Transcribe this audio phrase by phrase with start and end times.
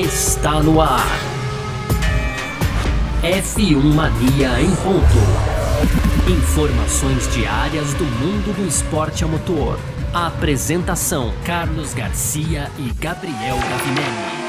[0.00, 1.06] está no ar.
[3.22, 6.30] F1 Mania em ponto.
[6.30, 9.78] Informações diárias do mundo do esporte a motor.
[10.14, 14.42] A apresentação: Carlos Garcia e Gabriel Gavinelli.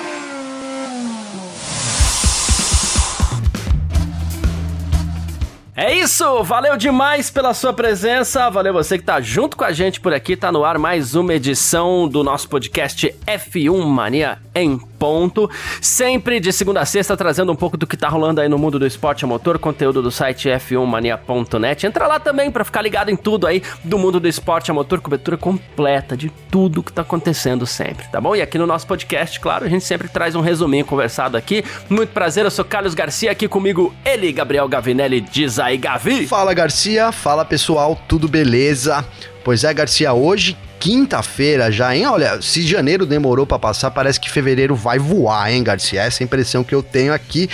[5.76, 10.00] É isso, valeu demais pela sua presença, valeu você que tá junto com a gente
[10.00, 15.52] por aqui, tá no ar mais uma edição do nosso podcast F1 Mania em ponto,
[15.82, 18.80] sempre de segunda a sexta trazendo um pouco do que tá rolando aí no mundo
[18.80, 21.86] do esporte a motor, conteúdo do site f1mania.net.
[21.86, 25.02] Entra lá também para ficar ligado em tudo aí do mundo do esporte a motor,
[25.02, 28.34] cobertura completa de tudo que tá acontecendo sempre, tá bom?
[28.34, 31.66] E aqui no nosso podcast, claro, a gente sempre traz um resuminho conversado aqui.
[31.90, 36.28] Muito prazer, eu sou Carlos Garcia, aqui comigo ele, Gabriel Gavinelli, diz aí, Gavi.
[36.28, 39.06] Fala Garcia, fala pessoal, tudo beleza?
[39.44, 42.06] Pois é, Garcia, hoje quinta-feira já, hein?
[42.08, 46.02] Olha, se janeiro demorou para passar, parece que fevereiro vai voar, hein, Garcia?
[46.02, 47.50] Essa é a impressão que eu tenho aqui.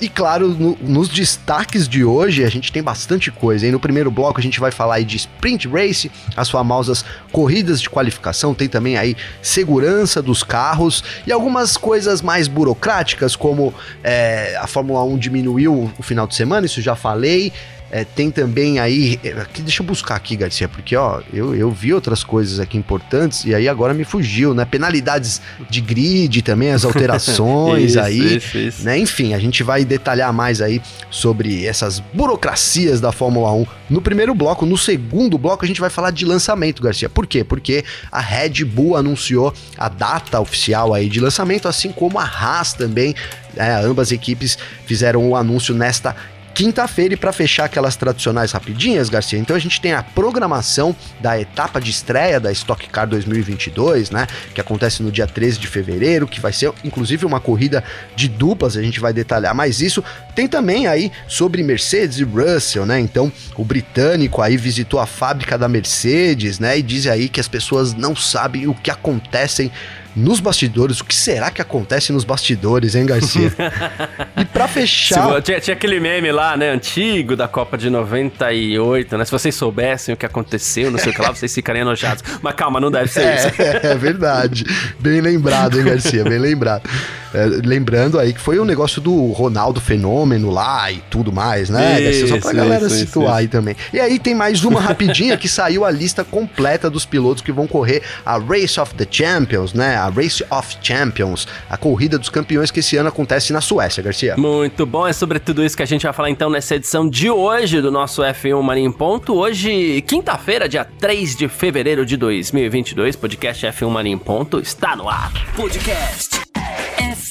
[0.00, 3.64] E claro, no, nos destaques de hoje a gente tem bastante coisa.
[3.64, 3.70] Hein?
[3.70, 7.88] No primeiro bloco a gente vai falar aí de sprint race, as famosas corridas de
[7.88, 14.66] qualificação, tem também aí segurança dos carros e algumas coisas mais burocráticas, como é, a
[14.66, 17.52] Fórmula 1 diminuiu o final de semana, isso já falei.
[17.92, 19.20] É, tem também aí.
[19.22, 22.78] É, aqui, deixa eu buscar aqui, Garcia, porque ó, eu, eu vi outras coisas aqui
[22.78, 24.64] importantes e aí agora me fugiu, né?
[24.64, 28.36] Penalidades de grid também, as alterações Isso, aí.
[28.36, 28.82] isso, isso.
[28.82, 28.96] Né?
[28.96, 34.34] Enfim, a gente vai detalhar mais aí sobre essas burocracias da Fórmula 1 no primeiro
[34.34, 34.64] bloco.
[34.64, 37.10] No segundo bloco, a gente vai falar de lançamento, Garcia.
[37.10, 37.44] Por quê?
[37.44, 42.72] Porque a Red Bull anunciou a data oficial aí de lançamento, assim como a Haas
[42.72, 43.14] também.
[43.54, 43.84] né?
[43.84, 44.56] ambas equipes
[44.86, 46.16] fizeram o anúncio nesta
[46.54, 49.38] quinta-feira e para fechar aquelas tradicionais rapidinhas, Garcia.
[49.38, 54.26] Então a gente tem a programação da etapa de estreia da Stock Car 2022, né,
[54.54, 57.82] que acontece no dia 13 de fevereiro, que vai ser inclusive uma corrida
[58.14, 60.02] de duplas, a gente vai detalhar mais isso.
[60.34, 62.98] Tem também aí sobre Mercedes e Russell, né?
[62.98, 67.48] Então o britânico aí visitou a fábrica da Mercedes, né, e diz aí que as
[67.48, 69.70] pessoas não sabem o que acontecem
[70.14, 73.52] nos bastidores, o que será que acontece nos bastidores, hein, Garcia?
[74.36, 79.16] e para fechar, Se- tinha, tinha aquele meme lá, né, antigo da Copa de 98,
[79.16, 79.24] né?
[79.24, 82.22] Se vocês soubessem o que aconteceu, não sei o que lá, vocês ficariam enojados.
[82.42, 83.62] Mas calma, não deve ser isso.
[83.62, 84.64] É, é verdade.
[84.98, 86.24] Bem lembrado, hein, Garcia?
[86.24, 86.88] Bem lembrado.
[87.34, 92.00] É, lembrando aí que foi o negócio do Ronaldo Fenômeno lá e tudo mais, né,
[92.00, 92.26] Garcia?
[92.28, 93.76] Só pra Isso, galera isso, situar isso, aí também.
[93.92, 97.66] E aí tem mais uma rapidinha que saiu a lista completa dos pilotos que vão
[97.66, 99.96] correr a Race of the Champions, né?
[99.96, 104.36] A Race of Champions, a corrida dos campeões que esse ano acontece na Suécia, Garcia.
[104.36, 107.30] Muito bom, é sobre tudo isso que a gente vai falar então nessa edição de
[107.30, 109.34] hoje do nosso F1 Mania em Ponto.
[109.34, 115.08] Hoje, quinta-feira, dia 3 de fevereiro de 2022, podcast F1 Mania em Ponto está no
[115.08, 115.32] ar.
[115.56, 116.41] Podcast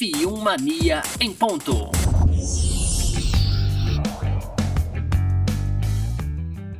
[0.01, 1.91] F1 Mania em ponto.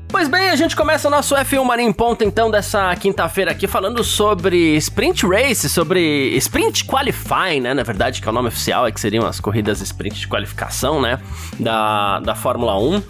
[0.08, 3.68] Pois bem, a gente começa o nosso F1 Mania em Ponto então dessa quinta-feira aqui
[3.68, 7.76] falando sobre Sprint Race, sobre Sprint Qualifying, né?
[7.76, 11.00] Na verdade, que é o nome oficial, é que seriam as corridas Sprint de qualificação,
[11.00, 11.20] né?
[11.60, 13.04] Da, da Fórmula 1.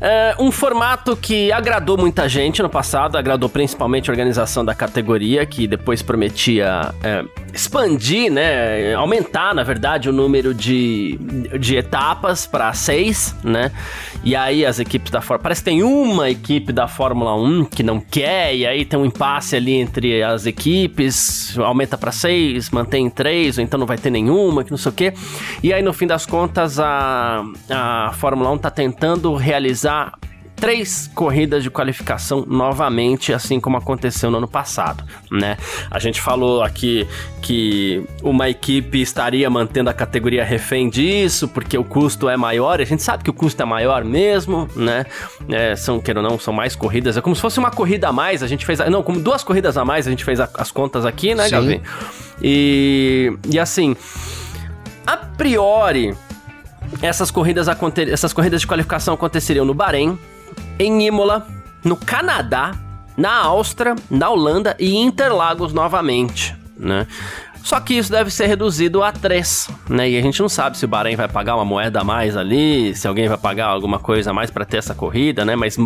[0.00, 5.44] É um formato que agradou muita gente no passado, agradou principalmente a organização da categoria,
[5.44, 7.22] que depois prometia é,
[7.52, 8.94] expandir, né?
[8.94, 11.18] Aumentar, na verdade, o número de,
[11.60, 13.70] de etapas para seis, né?
[14.24, 15.42] E aí as equipes da Fórmula.
[15.42, 19.04] Parece que tem uma equipe da Fórmula 1 que não quer, e aí tem um
[19.04, 24.10] impasse ali entre as equipes, aumenta para seis, mantém três, ou então não vai ter
[24.10, 25.12] nenhuma, que não sei o quê.
[25.62, 29.89] E aí, no fim das contas, a, a Fórmula 1 tá tentando realizar
[30.56, 35.56] três corridas de qualificação novamente, assim como aconteceu no ano passado, né?
[35.90, 37.08] A gente falou aqui
[37.40, 42.84] que uma equipe estaria mantendo a categoria refém disso, porque o custo é maior, a
[42.84, 45.06] gente sabe que o custo é maior mesmo, né?
[45.48, 48.12] É, são, queira ou não, são mais corridas, é como se fosse uma corrida a
[48.12, 50.70] mais, a gente fez, não, como duas corridas a mais, a gente fez a- as
[50.70, 51.50] contas aqui, né, Sim.
[51.52, 51.80] Gavi?
[52.42, 53.96] E, e assim,
[55.06, 56.14] a priori,
[57.02, 57.66] essas corridas,
[58.10, 60.18] essas corridas de qualificação aconteceriam no Bahrein,
[60.78, 61.46] em Imola,
[61.84, 62.74] no Canadá,
[63.16, 67.06] na Áustria, na Holanda e Interlagos novamente, né?
[67.62, 70.08] Só que isso deve ser reduzido a três, né?
[70.08, 72.94] E a gente não sabe se o Bahrein vai pagar uma moeda a mais ali,
[72.94, 75.54] se alguém vai pagar alguma coisa a mais para ter essa corrida, né?
[75.56, 75.76] Mas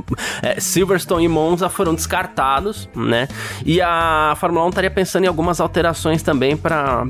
[0.42, 3.28] é, Silverstone e Monza foram descartados, né?
[3.64, 7.06] E a Fórmula 1 estaria pensando em algumas alterações também para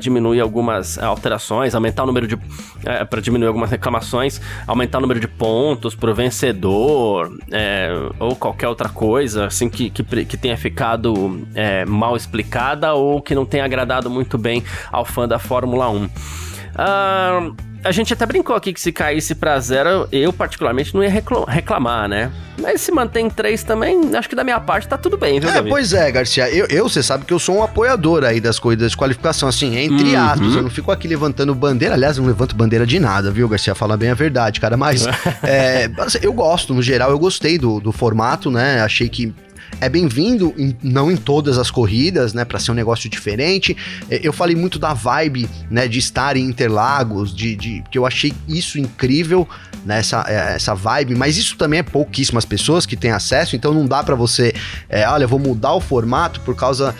[0.00, 2.38] diminuir algumas alterações, aumentar o número de.
[2.84, 8.68] É, para diminuir algumas reclamações, aumentar o número de pontos pro vencedor, é, ou qualquer
[8.68, 13.64] outra coisa, assim, que, que, que tenha ficado é, mal explicada ou que não tenha
[13.76, 16.04] agradado muito bem ao fã da Fórmula 1.
[16.04, 21.10] Uh, a gente até brincou aqui que se caísse para zero, eu particularmente não ia
[21.46, 22.32] reclamar, né?
[22.58, 25.62] Mas se mantém três também, acho que da minha parte tá tudo bem, viu, É,
[25.62, 26.50] pois é, Garcia.
[26.50, 29.76] Eu, eu, você sabe que eu sou um apoiador aí das corridas de qualificação, assim,
[29.76, 30.24] entre uhum.
[30.24, 30.54] aspas.
[30.56, 31.94] Eu não fico aqui levantando bandeira.
[31.94, 33.74] Aliás, eu não levanto bandeira de nada, viu, Garcia?
[33.74, 34.76] Fala bem a verdade, cara.
[34.76, 35.06] Mas
[35.44, 35.88] é,
[36.22, 38.80] eu gosto, no geral, eu gostei do, do formato, né?
[38.80, 39.32] Achei que
[39.80, 43.76] é bem-vindo, não em todas as corridas, né, para ser um negócio diferente.
[44.10, 48.06] É, eu falei muito da vibe, né, de estar em Interlagos, de, de que eu
[48.06, 49.48] achei isso incrível,
[49.84, 53.72] né, essa, é, essa vibe, mas isso também é pouquíssimas pessoas que têm acesso, então
[53.72, 54.54] não dá para você,
[54.88, 56.94] é, olha, vou mudar o formato por causa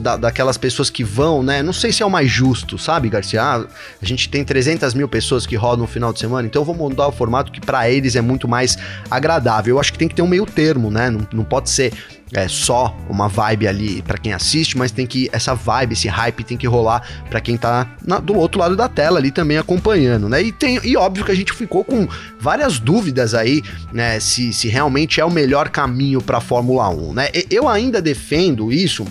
[0.00, 1.62] Da, daquelas pessoas que vão, né?
[1.62, 3.42] Não sei se é o mais justo, sabe, Garcia?
[3.42, 3.66] Ah,
[4.02, 6.74] a gente tem 300 mil pessoas que rodam no final de semana, então eu vou
[6.74, 8.76] mudar o formato que para eles é muito mais
[9.10, 9.76] agradável.
[9.76, 11.10] Eu acho que tem que ter um meio termo, né?
[11.10, 11.92] Não, não pode ser
[12.34, 16.42] é, só uma vibe ali para quem assiste, mas tem que essa vibe, esse hype
[16.42, 20.28] tem que rolar para quem tá na, do outro lado da tela ali também acompanhando,
[20.28, 20.42] né?
[20.42, 22.08] E tem e óbvio que a gente ficou com
[22.40, 23.62] várias dúvidas aí,
[23.92, 27.28] né, se, se realmente é o melhor caminho para Fórmula 1, né?
[27.50, 29.06] Eu ainda defendo isso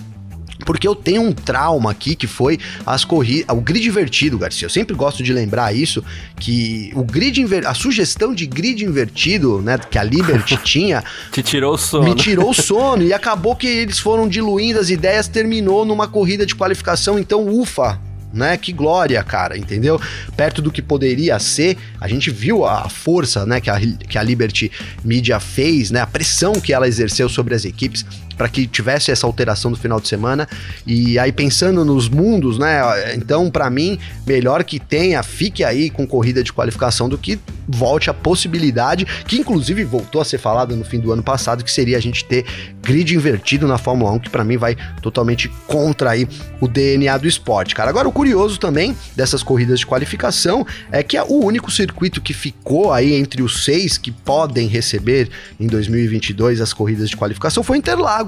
[0.66, 4.66] porque eu tenho um trauma aqui que foi as corridas, o grid invertido, Garcia.
[4.66, 6.04] Eu sempre gosto de lembrar isso
[6.40, 7.68] que o grid inver...
[7.68, 12.04] a sugestão de grid invertido, né, que a Liberty tinha, te tirou o sono.
[12.04, 16.46] Me tirou o sono e acabou que eles foram diluindo as ideias, terminou numa corrida
[16.46, 18.00] de qualificação, então ufa,
[18.34, 18.58] né?
[18.58, 20.02] Que glória, cara, entendeu?
[20.36, 24.24] Perto do que poderia ser, a gente viu a força, né, que a, que a
[24.24, 24.72] Liberty
[25.04, 28.04] Media fez, né, a pressão que ela exerceu sobre as equipes
[28.38, 30.48] para que tivesse essa alteração do final de semana.
[30.86, 32.82] E aí pensando nos mundos, né?
[33.16, 38.10] Então, para mim, melhor que tenha, fique aí com corrida de qualificação do que volte
[38.10, 41.98] a possibilidade, que inclusive voltou a ser falada no fim do ano passado, que seria
[41.98, 42.46] a gente ter
[42.82, 46.28] grid invertido na Fórmula 1, que para mim vai totalmente contra aí
[46.60, 47.90] o DNA do esporte, cara.
[47.90, 52.34] Agora, o curioso também dessas corridas de qualificação é que é o único circuito que
[52.34, 55.30] ficou aí entre os seis que podem receber
[55.60, 58.23] em 2022 as corridas de qualificação foi Interlagos,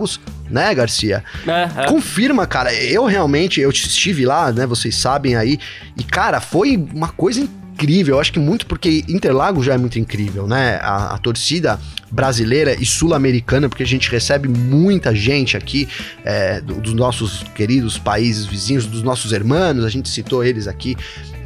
[0.49, 1.23] né, Garcia?
[1.47, 1.85] É, é.
[1.87, 2.73] Confirma, cara.
[2.73, 5.59] Eu realmente, eu estive lá, né, vocês sabem aí,
[5.97, 8.15] e cara, foi uma coisa incrível incrível.
[8.15, 10.79] Eu acho que muito porque Interlagos já é muito incrível, né?
[10.81, 11.79] A, a torcida
[12.09, 15.87] brasileira e sul-americana, porque a gente recebe muita gente aqui
[16.23, 20.95] é, dos nossos queridos países vizinhos, dos nossos irmãos, a gente citou eles aqui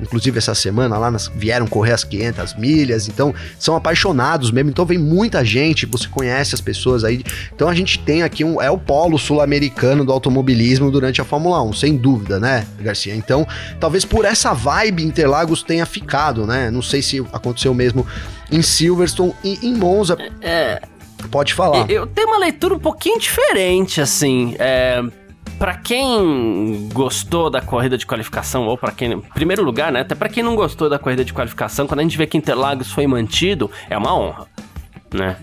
[0.01, 4.85] inclusive essa semana lá nas, vieram correr as 500 milhas, então são apaixonados mesmo, então
[4.85, 7.23] vem muita gente, você conhece as pessoas aí,
[7.53, 11.61] então a gente tem aqui um, é o polo sul-americano do automobilismo durante a Fórmula
[11.63, 13.15] 1, sem dúvida, né, Garcia?
[13.15, 13.47] Então,
[13.79, 18.05] talvez por essa vibe Interlagos tenha ficado, né, não sei se aconteceu mesmo
[18.51, 20.17] em Silverstone e em Monza.
[20.41, 20.81] É...
[21.31, 21.89] Pode falar.
[21.91, 24.55] Eu tenho uma leitura um pouquinho diferente, assim.
[24.57, 25.03] É,
[25.59, 29.11] para quem gostou da corrida de qualificação, ou para quem.
[29.11, 29.99] Em primeiro lugar, né?
[29.99, 32.91] Até para quem não gostou da corrida de qualificação, quando a gente vê que Interlagos
[32.91, 34.47] foi mantido, é uma honra.
[35.13, 35.35] Né?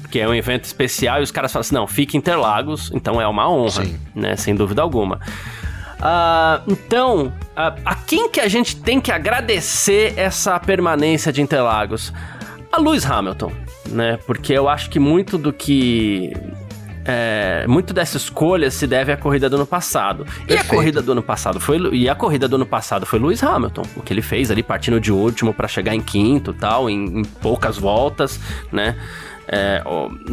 [0.00, 3.28] Porque é um evento especial e os caras falam assim: não, fica Interlagos, então é
[3.28, 3.98] uma honra, Sim.
[4.14, 4.34] né?
[4.36, 5.20] Sem dúvida alguma.
[5.98, 12.12] Uh, então, uh, a quem que a gente tem que agradecer essa permanência de Interlagos?
[12.70, 13.52] A Lewis Hamilton,
[13.86, 14.18] né?
[14.26, 16.32] Porque eu acho que muito do que
[17.08, 20.24] é, muito dessa escolha se deve à corrida do ano passado.
[20.24, 20.52] Perfeito.
[20.52, 23.42] E a corrida do ano passado foi e a corrida do ano passado foi Lewis
[23.42, 27.20] Hamilton, o que ele fez ali partindo de último para chegar em quinto, tal, em,
[27.20, 28.38] em poucas voltas,
[28.70, 28.94] né?
[29.50, 29.82] É,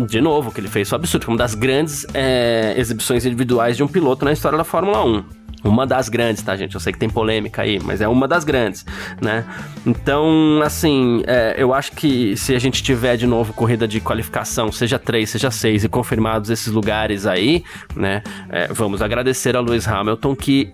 [0.05, 3.83] de novo, o que ele fez foi absurdo, uma das grandes é, exibições individuais de
[3.83, 5.44] um piloto na história da Fórmula 1.
[5.65, 6.75] Uma das grandes, tá, gente?
[6.75, 8.85] Eu sei que tem polêmica aí, mas é uma das grandes,
[9.19, 9.43] né?
[9.85, 14.71] Então, assim, é, eu acho que se a gente tiver de novo corrida de qualificação,
[14.71, 17.63] seja três, seja seis, e confirmados esses lugares aí,
[17.95, 18.21] né?
[18.49, 20.71] É, vamos agradecer a Lewis Hamilton que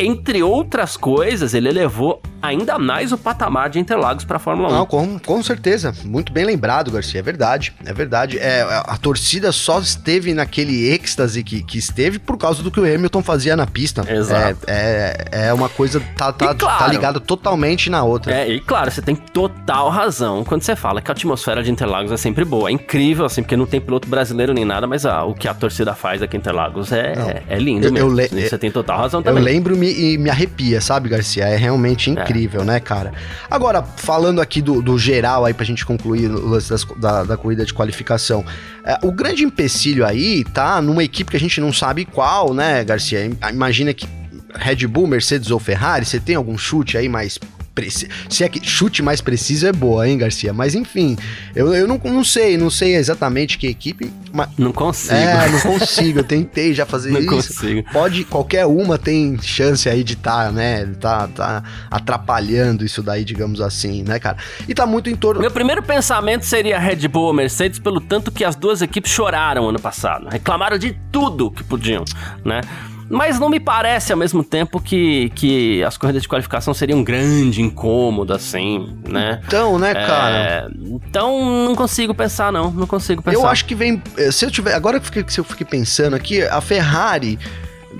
[0.00, 4.72] entre outras coisas, ele elevou ainda mais o patamar de Interlagos para a Fórmula 1.
[4.72, 5.92] Não, com, com certeza.
[6.04, 7.20] Muito bem lembrado, Garcia.
[7.20, 7.74] É verdade.
[7.84, 8.38] É verdade.
[8.38, 12.84] É, a torcida só esteve naquele êxtase que, que esteve por causa do que o
[12.84, 14.04] Hamilton fazia na pista.
[14.08, 14.58] Exato.
[14.66, 18.34] É, é, é uma coisa, tá, tá, claro, tá ligada totalmente na outra.
[18.34, 22.12] É, e claro, você tem total razão quando você fala que a atmosfera de Interlagos
[22.12, 22.68] é sempre boa.
[22.68, 25.54] É incrível, assim, porque não tem piloto brasileiro nem nada, mas ah, o que a
[25.54, 28.20] torcida faz aqui em Interlagos é, é, é, lindo eu, mesmo.
[28.20, 29.42] Eu você tem total razão também.
[29.42, 31.44] Eu lembro-me e me arrepia, sabe, Garcia?
[31.44, 32.27] É realmente incrível.
[32.28, 33.12] Incrível, né, cara?
[33.50, 37.36] Agora, falando aqui do, do geral aí pra gente concluir o lance das, da, da
[37.36, 38.44] corrida de qualificação,
[38.84, 42.84] é, o grande empecilho aí tá numa equipe que a gente não sabe qual, né,
[42.84, 43.30] Garcia?
[43.50, 44.06] Imagina que
[44.54, 47.38] Red Bull, Mercedes ou Ferrari, você tem algum chute aí mais
[47.78, 48.10] preciso.
[48.28, 50.52] Se é que chute mais preciso é boa, hein, Garcia?
[50.52, 51.16] Mas enfim,
[51.54, 54.10] eu, eu não, não sei, não sei exatamente que equipe.
[54.32, 54.48] Mas...
[54.58, 55.14] Não consigo.
[55.14, 56.18] É, não consigo.
[56.18, 57.30] Eu tentei já fazer não isso.
[57.30, 57.84] Não consigo.
[57.92, 60.86] Pode, qualquer uma tem chance aí de estar, tá, né?
[61.00, 64.38] Tá, tá atrapalhando isso daí, digamos assim, né, cara?
[64.66, 65.40] E tá muito em torno.
[65.40, 69.68] Meu primeiro pensamento seria Red Bull ou Mercedes, pelo tanto que as duas equipes choraram
[69.68, 70.28] ano passado.
[70.28, 72.04] Reclamaram de tudo que podiam,
[72.44, 72.60] né?
[73.10, 77.04] Mas não me parece ao mesmo tempo que, que as corridas de qualificação seriam um
[77.04, 79.40] grande incômodo, assim, né?
[79.46, 80.36] Então, né, cara?
[80.36, 80.68] É,
[81.06, 82.70] então, não consigo pensar, não.
[82.70, 83.38] Não consigo pensar.
[83.38, 84.02] Eu acho que vem.
[84.16, 84.74] Eh, se eu tiver.
[84.74, 87.38] Agora que eu fiquei pensando aqui, a Ferrari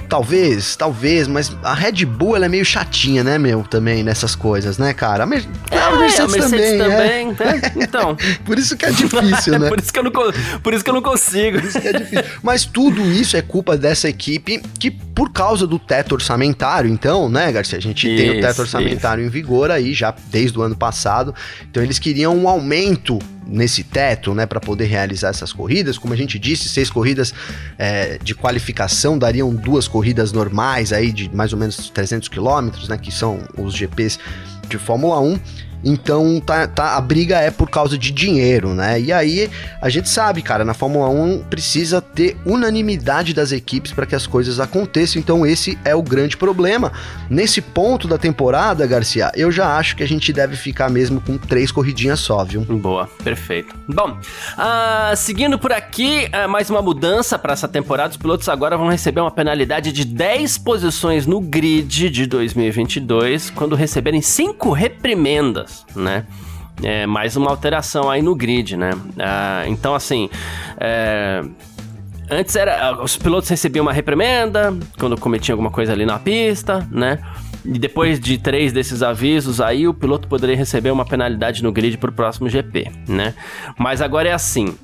[0.09, 4.79] Talvez, talvez, mas a Red Bull ela é meio chatinha, né, meu, também nessas coisas,
[4.79, 5.25] né, cara?
[5.25, 7.73] A, Mer é, a Mercedes, a Mercedes também, também é.
[7.85, 8.17] Então.
[8.45, 9.69] por isso que é difícil, né?
[9.71, 11.61] por, isso que eu não, por isso que eu não consigo.
[11.61, 12.25] Por isso que é difícil.
[12.43, 17.51] Mas tudo isso é culpa dessa equipe que, por causa do teto orçamentário, então, né,
[17.51, 17.77] Garcia?
[17.77, 19.29] A gente isso, tem o teto orçamentário isso.
[19.29, 21.35] em vigor aí já desde o ano passado.
[21.69, 25.99] Então eles queriam um aumento nesse teto, né, para poder realizar essas corridas.
[25.99, 27.35] Como a gente disse, seis corridas
[27.77, 32.97] é, de qualificação dariam duas corridas normais aí de mais ou menos 300 quilômetros, né,
[32.97, 34.21] que são os GPs
[34.69, 35.37] de Fórmula 1.
[35.85, 39.01] Então tá, tá, a briga é por causa de dinheiro, né?
[39.01, 44.07] E aí a gente sabe, cara, na Fórmula 1 precisa ter unanimidade das equipes para
[44.07, 45.21] que as coisas aconteçam.
[45.21, 46.93] Então esse é o grande problema.
[47.31, 51.39] Nesse ponto da temporada, Garcia, eu já acho que a gente deve ficar mesmo com
[51.39, 52.63] três corridinhas só, viu?
[52.63, 53.75] Boa, perfeito.
[53.87, 58.11] Bom, uh, seguindo por aqui, uh, mais uma mudança para essa temporada.
[58.11, 63.77] Os pilotos agora vão receber uma penalidade de 10 posições no grid de 2022 quando
[63.77, 66.27] receberem cinco reprimendas né?
[66.83, 68.91] É, mais uma alteração aí no grid, né?
[69.19, 70.31] Ah, então, assim,
[70.79, 71.43] é,
[72.31, 77.19] antes era os pilotos recebiam uma reprimenda quando cometiam alguma coisa ali na pista, né?
[77.65, 81.99] E depois de três desses avisos, aí o piloto poderia receber uma penalidade no grid
[81.99, 83.35] para o próximo GP, né?
[83.77, 84.75] Mas agora é assim.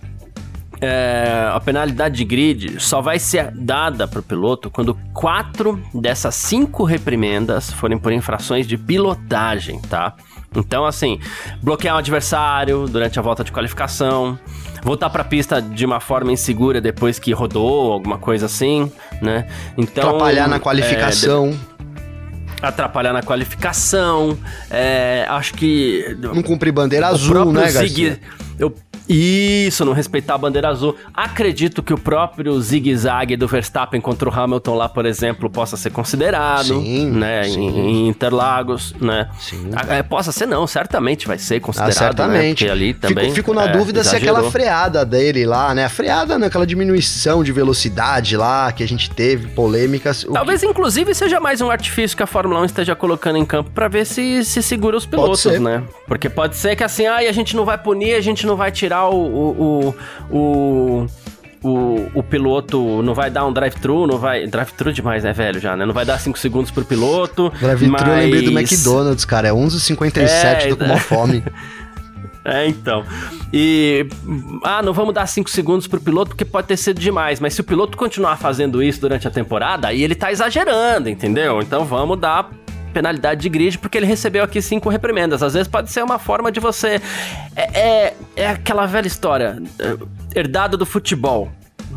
[0.81, 6.35] É, a penalidade de grid só vai ser dada para o piloto quando quatro dessas
[6.35, 10.15] cinco reprimendas forem por infrações de pilotagem, tá?
[10.55, 11.19] Então, assim,
[11.63, 14.39] bloquear um adversário durante a volta de qualificação,
[14.83, 19.47] voltar para a pista de uma forma insegura depois que rodou, alguma coisa assim, né?
[19.77, 21.59] Então, atrapalhar na qualificação.
[22.61, 24.39] É, atrapalhar na qualificação.
[24.71, 26.17] É, acho que.
[26.19, 28.21] Não cumprir bandeira azul, né, Garcia?
[28.59, 28.73] eu
[29.09, 30.97] isso, não respeitar a bandeira azul.
[31.13, 35.91] Acredito que o próprio zigue-zague do Verstappen contra o Hamilton lá, por exemplo, possa ser
[35.91, 37.69] considerado, sim, né, sim.
[37.69, 39.29] Em, Interlagos, né?
[39.39, 39.71] Sim.
[39.89, 42.65] É, possa ser não, certamente vai ser considerado, ah, certamente.
[42.65, 44.35] Né, ali também Fico, fico na é, dúvida exagerou.
[44.35, 45.85] se aquela freada dele lá, né?
[45.85, 50.27] A freada, né, aquela diminuição de velocidade lá que a gente teve, polêmicas.
[50.33, 50.67] Talvez que...
[50.67, 54.05] inclusive seja mais um artifício que a Fórmula 1 esteja colocando em campo para ver
[54.07, 55.83] se se segura os pilotos, né?
[56.07, 58.71] Porque pode ser que assim, ai, a gente não vai punir, a gente não vai
[58.71, 59.95] tirar tirar o, o,
[60.31, 61.07] o,
[61.63, 64.47] o, o piloto não vai dar um drive-thru, não vai.
[64.47, 65.61] Drive-thru demais, né, velho?
[65.61, 65.85] Já, né?
[65.85, 67.51] Não vai dar 5 segundos pro piloto.
[67.61, 68.07] Drive-thru mas...
[68.07, 69.49] eu lembrei do McDonald's, cara.
[69.49, 71.43] É 11h57, é, tô com uma fome.
[72.47, 73.03] É, então.
[73.51, 74.07] E.
[74.63, 77.41] Ah, não vamos dar 5 segundos pro piloto porque pode ter sido demais.
[77.41, 81.63] Mas se o piloto continuar fazendo isso durante a temporada, aí ele tá exagerando, entendeu?
[81.63, 82.51] Então vamos dar
[82.95, 85.43] penalidade de grid porque ele recebeu aqui cinco reprimendas.
[85.43, 87.01] Às vezes pode ser uma forma de você.
[87.57, 91.51] É, é, é aquela velha história é, herdada do futebol.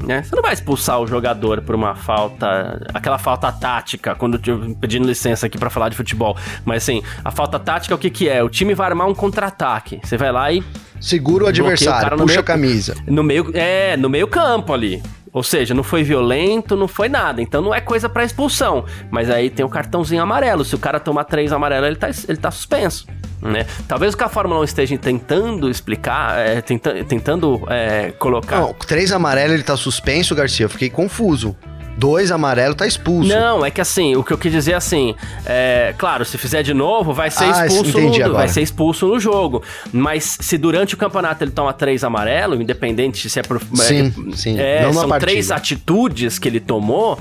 [0.05, 0.21] Né?
[0.21, 5.07] Você não vai expulsar o jogador por uma falta, aquela falta tática, quando eu pedindo
[5.07, 6.37] licença aqui para falar de futebol.
[6.63, 8.43] Mas assim, a falta tática o que que é?
[8.43, 9.99] O time vai armar um contra-ataque.
[10.03, 10.63] Você vai lá e
[10.99, 12.95] segura o adversário, o puxa meio, a camisa.
[13.07, 15.01] No meio, é, no meio campo ali.
[15.31, 17.41] Ou seja, não foi violento, não foi nada.
[17.41, 18.85] Então não é coisa para expulsão.
[19.11, 20.63] Mas aí tem o cartãozinho amarelo.
[20.63, 23.07] Se o cara tomar três amarelos, ele tá, ele tá suspenso.
[23.41, 23.65] Né?
[23.87, 28.59] Talvez o que a Fórmula 1 esteja tentando explicar, é, tenta, tentando é, colocar.
[28.59, 30.65] Não, três amarelos ele tá suspenso, Garcia.
[30.65, 31.55] Eu fiquei confuso
[31.97, 33.27] dois amarelo tá expulso.
[33.27, 36.63] Não, é que assim, o que eu quis dizer é assim, é, claro, se fizer
[36.63, 39.63] de novo, vai ser ah, expulso no, vai ser expulso no jogo.
[39.91, 44.35] Mas se durante o campeonato ele toma três amarelo, independente se é por sim, é,
[44.35, 44.59] sim.
[44.59, 47.19] É, são três atitudes que ele tomou,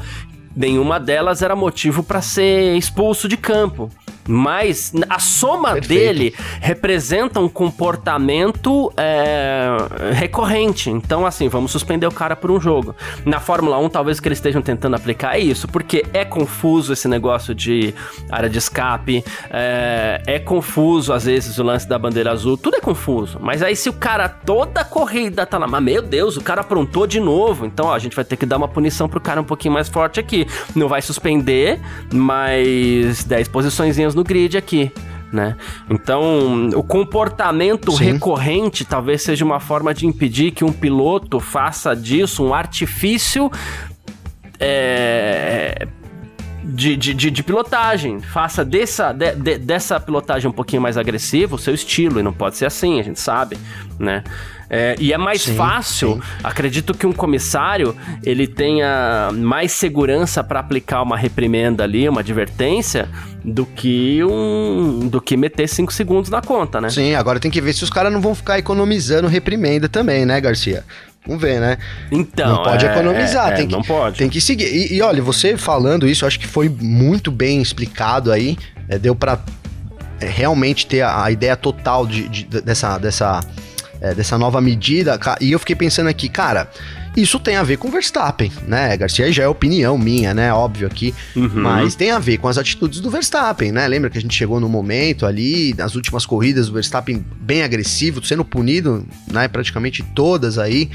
[0.55, 3.91] nenhuma delas era motivo para ser expulso de campo
[4.27, 5.89] mas a soma Perfeito.
[5.89, 9.77] dele representa um comportamento é,
[10.15, 10.91] recorrente.
[10.91, 12.95] Então, assim, vamos suspender o cara por um jogo.
[13.25, 16.93] Na Fórmula 1, talvez o que eles estejam tentando aplicar é isso, porque é confuso
[16.93, 17.95] esse negócio de
[18.31, 22.81] área de escape, é, é confuso, às vezes, o lance da bandeira azul, tudo é
[22.81, 23.39] confuso.
[23.41, 26.61] Mas aí, se o cara toda a corrida tá lá, mas meu Deus, o cara
[26.61, 29.41] aprontou de novo, então ó, a gente vai ter que dar uma punição pro cara
[29.41, 30.47] um pouquinho mais forte aqui.
[30.75, 31.81] Não vai suspender,
[32.13, 34.91] mas 10 posições no grid aqui.
[35.33, 35.57] né?
[35.91, 38.13] Então, o comportamento Sim.
[38.13, 43.51] recorrente talvez seja uma forma de impedir que um piloto faça disso um artifício
[44.59, 45.87] é,
[46.65, 48.21] de, de, de, de, pilotagem.
[48.21, 52.33] Faça dessa, de, de, dessa pilotagem um pouquinho mais agressiva o seu estilo, e não
[52.33, 53.59] pode ser assim, a gente sabe,
[53.99, 54.25] né?
[54.69, 56.21] É, e é mais sim, fácil, sim.
[56.43, 63.09] acredito que um comissário ele tenha mais segurança para aplicar uma reprimenda ali, uma advertência,
[63.45, 66.91] do que um do que meter 5 segundos na conta, né?
[66.91, 70.41] Sim, agora tem que ver se os caras não vão ficar economizando reprimenda também, né,
[70.41, 70.85] Garcia?
[71.27, 71.77] Vamos ver, né?
[72.11, 72.57] Então.
[72.57, 74.19] Não pode é, economizar, é, tem, que, não pode.
[74.19, 74.67] tem que seguir.
[74.67, 78.57] E, e, olha, você falando isso, acho que foi muito bem explicado aí.
[78.89, 79.41] É, deu para
[80.21, 83.41] é, realmente ter a, a ideia total de, de, dessa, dessa,
[84.01, 85.19] é, dessa nova medida.
[85.41, 86.71] E eu fiquei pensando aqui, cara.
[87.17, 89.33] Isso tem a ver com Verstappen, né, Garcia?
[89.33, 90.53] Já é opinião minha, né?
[90.53, 91.15] Óbvio aqui.
[91.35, 91.49] Uhum.
[91.55, 93.89] Mas tem a ver com as atitudes do Verstappen, né?
[93.89, 98.23] Lembra que a gente chegou no momento ali, nas últimas corridas, o Verstappen bem agressivo,
[98.23, 99.49] sendo punido, né?
[99.49, 100.91] Praticamente todas aí.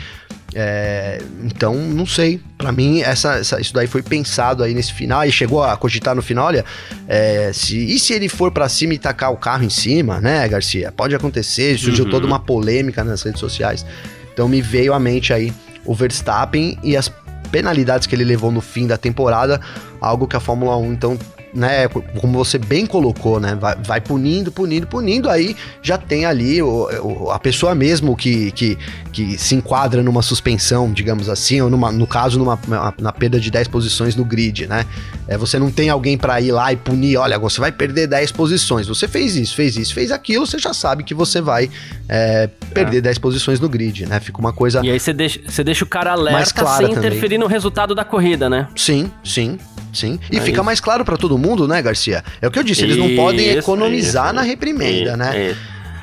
[0.53, 2.41] É, então, não sei.
[2.58, 6.15] Para mim, essa, essa, isso daí foi pensado aí nesse final e chegou a cogitar
[6.15, 6.48] no final.
[6.48, 6.65] Olha,
[7.08, 10.48] é, se, e se ele for para cima e tacar o carro em cima, né,
[10.48, 10.91] Garcia?
[10.91, 11.77] Pode acontecer.
[11.77, 12.12] Surgiu uhum.
[12.12, 13.86] toda uma polêmica nas redes sociais.
[14.34, 15.53] Então, me veio à mente aí
[15.86, 17.12] o Verstappen e as
[17.51, 19.60] penalidades que ele levou no fim da temporada,
[20.00, 21.20] algo que a Fórmula 1 então
[21.53, 26.62] né, como você bem colocou, né, vai, vai punindo, punindo, punindo, aí já tem ali
[26.62, 28.77] o, o, a pessoa mesmo que, que,
[29.12, 32.60] que se enquadra numa suspensão, digamos assim, ou numa, no caso, numa,
[33.00, 34.86] na perda de 10 posições no grid, né?
[35.27, 38.31] É, você não tem alguém para ir lá e punir, olha, você vai perder 10
[38.31, 41.70] posições, você fez isso, fez isso, fez aquilo, você já sabe que você vai
[42.08, 43.01] é, perder é.
[43.01, 44.20] 10 posições no grid, né?
[44.20, 44.81] Fica uma coisa...
[44.84, 48.50] E aí você deixa, você deixa o cara alerta sem interferir no resultado da corrida,
[48.50, 48.67] né?
[48.75, 49.58] Sim, sim.
[49.92, 50.20] Sim.
[50.32, 50.64] E é fica isso.
[50.64, 52.24] mais claro para todo mundo, né, Garcia?
[52.42, 55.56] É o que eu disse, eles não podem economizar isso, na reprimenda, né?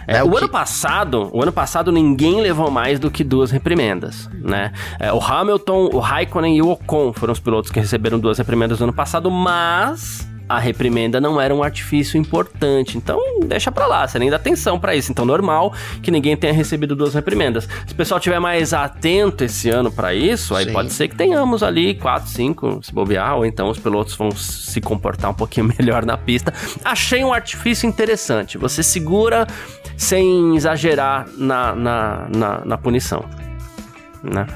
[0.07, 0.38] É, o que...
[0.38, 4.73] ano passado, o ano passado ninguém levou mais do que duas reprimendas, né?
[4.99, 8.78] É, o Hamilton, o Raikkonen e o Ocon foram os pilotos que receberam duas reprimendas
[8.78, 12.96] no ano passado, mas a reprimenda não era um artifício importante.
[12.96, 15.12] Então, deixa pra lá, você nem dá atenção para isso.
[15.12, 17.68] Então, normal que ninguém tenha recebido duas reprimendas.
[17.87, 20.72] Se o pessoal tiver mais atento esse ano para isso, aí Sim.
[20.72, 24.80] pode ser que tenhamos ali quatro, cinco, se bobear, ou então os pilotos vão se
[24.80, 26.52] comportar um pouquinho melhor na pista.
[26.84, 28.56] Achei um artifício interessante.
[28.56, 29.46] Você segura
[29.96, 33.24] sem exagerar na, na, na, na punição,
[34.22, 34.46] né?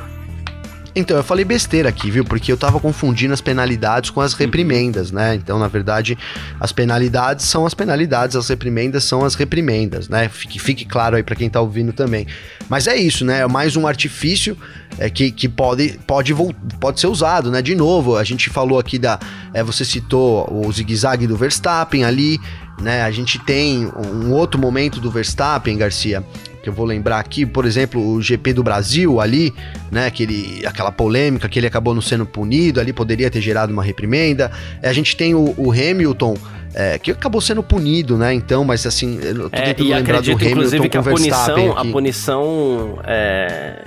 [0.94, 2.22] Então, eu falei besteira aqui, viu?
[2.22, 5.34] Porque eu tava confundindo as penalidades com as reprimendas, né?
[5.34, 6.18] Então, na verdade,
[6.60, 10.28] as penalidades são as penalidades, as reprimendas são as reprimendas, né?
[10.28, 12.26] Fique, fique claro aí para quem tá ouvindo também.
[12.68, 13.40] Mas é isso, né?
[13.40, 14.56] É mais um artifício
[14.98, 16.34] é, que, que pode, pode,
[16.78, 17.62] pode ser usado, né?
[17.62, 19.18] De novo, a gente falou aqui da.
[19.54, 22.38] É, você citou o zigue-zague do Verstappen ali,
[22.80, 23.02] né?
[23.02, 26.22] A gente tem um outro momento do Verstappen, Garcia,
[26.62, 29.52] que eu vou lembrar aqui, por exemplo, o GP do Brasil ali,
[29.90, 33.82] né, aquele, aquela polêmica que ele acabou não sendo punido, ali poderia ter gerado uma
[33.82, 34.50] reprimenda.
[34.80, 36.36] É, a gente tem o, o Hamilton,
[36.74, 38.32] é, que acabou sendo punido, né?
[38.32, 41.78] Então, mas assim, eu tô é, tentando lembrar acredito, do Hamilton inclusive, que a punição,
[41.78, 43.84] a punição é,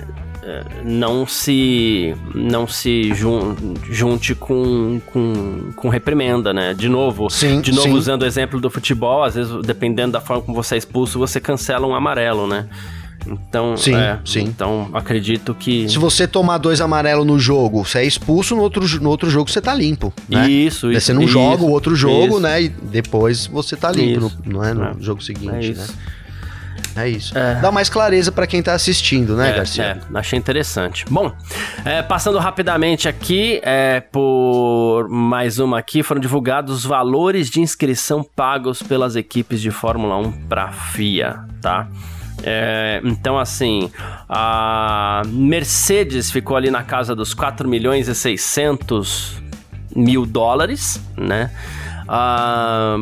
[0.84, 3.54] não se não se jun,
[3.90, 6.74] junte com, com, com reprimenda, né?
[6.74, 7.94] De novo, sim, de novo sim.
[7.94, 11.40] usando o exemplo do futebol, às vezes dependendo da forma como você é expulso, você
[11.40, 12.66] cancela um amarelo, né?
[13.26, 14.44] Então, sim, é, sim.
[14.44, 15.88] Então, acredito que.
[15.88, 19.50] Se você tomar dois amarelos no jogo, você é expulso, no outro, no outro jogo
[19.50, 20.12] você tá limpo.
[20.28, 20.48] Né?
[20.48, 21.00] Isso, isso.
[21.00, 22.40] Você não isso, joga o outro jogo, isso.
[22.40, 22.62] né?
[22.62, 24.72] E depois você tá limpo, no, não é?
[24.72, 25.86] No é, jogo seguinte, é né?
[26.96, 27.36] É isso.
[27.36, 27.56] É.
[27.56, 29.84] Dá mais clareza para quem tá assistindo, né, é, Garcia?
[29.84, 31.04] É, achei interessante.
[31.10, 31.32] Bom,
[31.84, 38.24] é, passando rapidamente aqui, é, por mais uma aqui, foram divulgados os valores de inscrição
[38.24, 41.88] pagos pelas equipes de Fórmula 1 para FIA, tá?
[42.42, 43.90] É, então, assim,
[44.28, 49.42] a Mercedes ficou ali na casa dos 4 milhões e 600
[49.94, 51.50] mil dólares, né?
[52.08, 52.96] A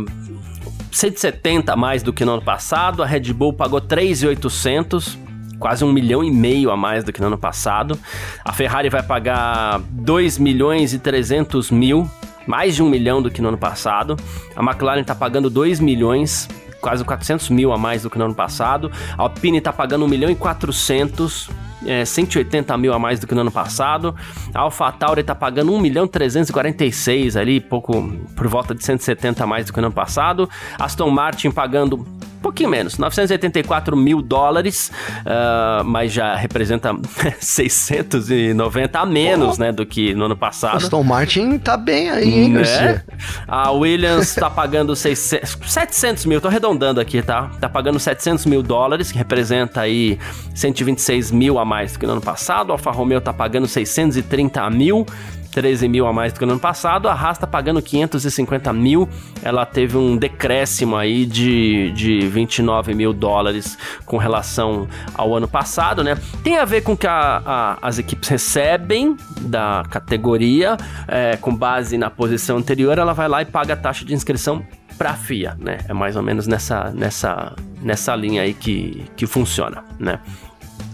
[0.94, 3.02] 170 a mais do que no ano passado.
[3.02, 5.18] A Red Bull pagou 3,800
[5.59, 7.98] quase um milhão e meio a mais do que no ano passado.
[8.44, 12.09] A Ferrari vai pagar 2 milhões e 300 mil,
[12.46, 14.16] mais de um milhão do que no ano passado.
[14.54, 16.48] A McLaren está pagando 2 milhões,
[16.80, 18.90] quase 400 mil a mais do que no ano passado.
[19.16, 21.48] A Alpine está pagando 1 milhão e 400
[21.86, 24.14] é, 180 mil a mais do que no ano passado.
[24.52, 29.66] A AlphaTauri tá pagando 1 milhão 346 ali, pouco por volta de 170 a mais
[29.66, 30.48] do que no ano passado.
[30.78, 32.04] Aston Martin pagando
[32.44, 36.94] pouquinho menos, 984 mil dólares, uh, mas já representa
[37.40, 39.60] 690 a menos, oh.
[39.60, 40.76] né, do que no ano passado.
[40.76, 43.02] Aston Martin tá bem aí, hein, né?
[43.48, 47.50] A Williams tá pagando 600, 700 mil, tô arredondando aqui, tá?
[47.58, 50.18] Tá pagando 700 mil dólares, que representa aí
[50.54, 52.70] 126 mil a mais do que no ano passado.
[52.70, 55.06] A Alfa Romeo tá pagando 630 mil.
[55.54, 59.08] 13 mil a mais do que no ano passado, a Haas tá pagando 550 mil,
[59.40, 66.02] ela teve um decréscimo aí de, de 29 mil dólares com relação ao ano passado,
[66.02, 66.18] né?
[66.42, 71.96] Tem a ver com que a, a, as equipes recebem da categoria, é, com base
[71.96, 74.66] na posição anterior, ela vai lá e paga a taxa de inscrição
[74.98, 75.78] para a FIA, né?
[75.88, 80.18] É mais ou menos nessa, nessa, nessa linha aí que, que funciona, né?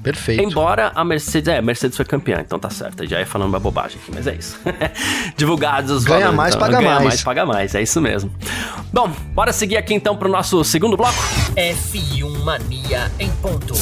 [0.02, 0.42] Perfeito.
[0.42, 1.48] Embora a Mercedes.
[1.48, 3.06] É, a Mercedes foi campeã, então tá certo.
[3.06, 4.58] Já ia falando uma bobagem aqui, mas é isso.
[5.36, 7.04] Divulgados os Ganha valores, mais, então, paga ganha mais.
[7.04, 7.74] mais, paga mais.
[7.74, 8.32] É isso mesmo.
[8.92, 11.18] Bom, bora seguir aqui então pro nosso segundo bloco.
[11.56, 13.74] F1 Mania em ponto.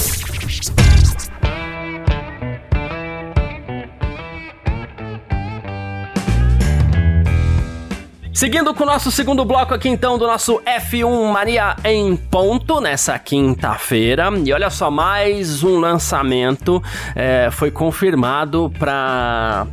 [8.38, 13.18] Seguindo com o nosso segundo bloco aqui então do nosso F1 Mania em ponto nessa
[13.18, 14.30] quinta-feira.
[14.44, 16.80] E olha só, mais um lançamento
[17.16, 19.66] é, foi confirmado para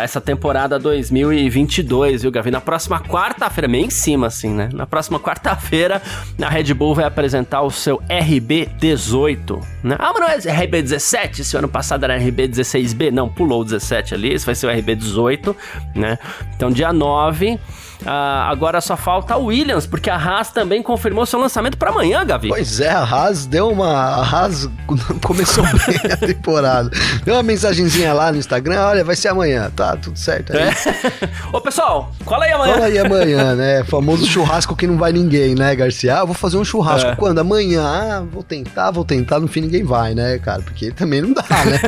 [0.00, 2.50] essa temporada 2022, viu, Gavi?
[2.50, 4.70] Na próxima quarta-feira, meio em cima assim, né?
[4.72, 6.00] Na próxima quarta-feira,
[6.40, 9.71] a Red Bull vai apresentar o seu RB18.
[9.82, 9.96] Né?
[9.98, 11.42] Ah, mas não é RB17?
[11.42, 13.10] Se o ano passado era RB16B?
[13.10, 15.56] Não, pulou o 17 ali, esse vai ser o RB18,
[15.94, 16.18] né?
[16.54, 17.58] Então, dia 9
[18.02, 22.24] Uh, agora só falta o Williams, porque a Haas também confirmou seu lançamento para amanhã,
[22.24, 22.48] Gavi.
[22.48, 23.92] Pois é, a Haas deu uma.
[23.92, 24.68] A Haas
[25.22, 26.90] começou bem a temporada.
[27.24, 29.70] Deu uma mensagenzinha lá no Instagram: olha, vai ser amanhã.
[29.74, 30.52] Tá, tudo certo.
[30.52, 30.72] É.
[31.52, 32.74] Ô, pessoal, cola aí amanhã.
[32.74, 33.84] Cola aí amanhã, né?
[33.88, 36.18] Famoso churrasco que não vai ninguém, né, Garcia?
[36.18, 37.10] Ah, vou fazer um churrasco.
[37.10, 37.16] É.
[37.16, 37.38] Quando?
[37.38, 37.82] Amanhã.
[37.84, 39.38] Ah, vou tentar, vou tentar.
[39.38, 40.62] No fim, ninguém vai, né, cara?
[40.62, 41.80] Porque também não dá, né?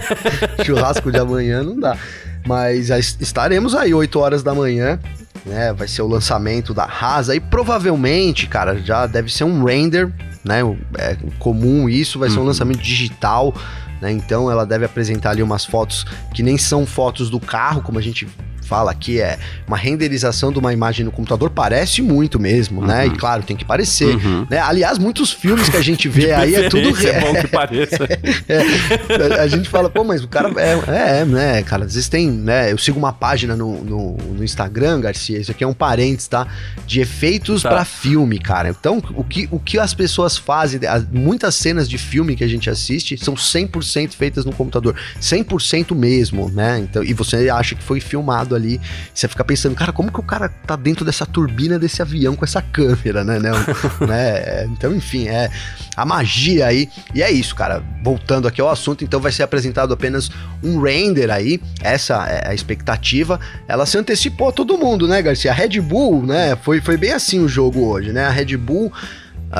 [0.64, 1.96] churrasco de amanhã não dá.
[2.46, 5.00] Mas estaremos aí 8 horas da manhã
[5.44, 5.72] né?
[5.72, 10.12] Vai ser o lançamento da Haas aí, provavelmente, cara, já deve ser um render,
[10.44, 10.60] né?
[10.98, 12.34] É comum isso, vai uhum.
[12.34, 12.48] ser um uhum.
[12.48, 13.54] lançamento digital,
[14.00, 14.10] né?
[14.10, 16.04] Então ela deve apresentar ali umas fotos
[16.34, 18.26] que nem são fotos do carro, como a gente
[18.64, 22.86] fala que é uma renderização de uma imagem no computador, parece muito mesmo, uhum.
[22.86, 23.06] né?
[23.06, 24.16] E claro, tem que parecer.
[24.16, 24.46] Uhum.
[24.50, 24.58] Né?
[24.58, 27.14] Aliás, muitos filmes que a gente vê aí é tudo real.
[27.14, 28.08] É bom que pareça.
[28.48, 31.84] é, a gente fala, pô, mas o cara é, é, né, cara?
[31.84, 32.72] Às vezes tem, né?
[32.72, 36.46] Eu sigo uma página no, no, no Instagram, Garcia, isso aqui é um parênteses, tá?
[36.86, 37.68] De efeitos tá.
[37.68, 38.70] para filme, cara.
[38.70, 40.80] Então, o que, o que as pessoas fazem,
[41.12, 44.96] muitas cenas de filme que a gente assiste são 100% feitas no computador.
[45.20, 46.78] 100% mesmo, né?
[46.78, 48.80] Então, e você acha que foi filmado ali.
[49.12, 52.44] Você fica pensando, cara, como que o cara tá dentro dessa turbina desse avião com
[52.44, 53.38] essa câmera, né?
[53.38, 53.50] né?
[54.06, 54.64] né?
[54.66, 55.50] Então, enfim, é
[55.96, 56.88] a magia aí.
[57.14, 57.82] E é isso, cara.
[58.02, 60.30] Voltando aqui ao assunto, então vai ser apresentado apenas
[60.62, 61.60] um render aí.
[61.80, 63.40] Essa é a expectativa.
[63.66, 65.50] Ela se antecipou a todo mundo, né, Garcia?
[65.50, 66.56] A Red Bull, né?
[66.62, 68.24] Foi, foi bem assim o jogo hoje, né?
[68.26, 68.92] A Red Bull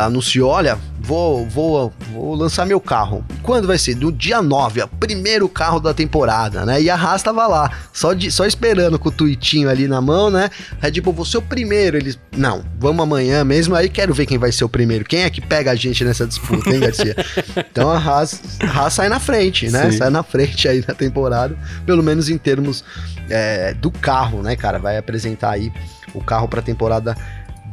[0.02, 3.24] anunciou, olha, vou, vou, vou lançar meu carro.
[3.42, 3.94] Quando vai ser?
[3.94, 6.83] No dia 9, o primeiro carro da temporada, né?
[6.83, 10.30] E a Haas tava lá, só, de, só esperando com o tweetinho ali na mão,
[10.30, 10.50] né?
[10.80, 11.96] Red Bull, vou ser o primeiro.
[11.96, 15.04] Eles, não, vamos amanhã mesmo, aí quero ver quem vai ser o primeiro.
[15.04, 17.14] Quem é que pega a gente nessa disputa, hein, Garcia?
[17.70, 19.92] então a Haas, a Haas sai na frente, né?
[19.92, 19.98] Sim.
[19.98, 22.85] Sai na frente aí na temporada, pelo menos em termos
[23.30, 24.80] é, do carro, né, cara?
[24.80, 25.72] Vai apresentar aí
[26.12, 27.16] o carro para a temporada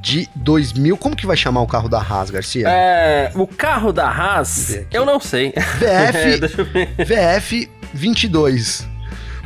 [0.02, 0.98] de 2000.
[0.98, 2.68] Como que vai chamar o carro da Haas, Garcia?
[2.68, 5.54] É, o carro da Haas, eu não sei.
[5.54, 8.90] VF, VF 22.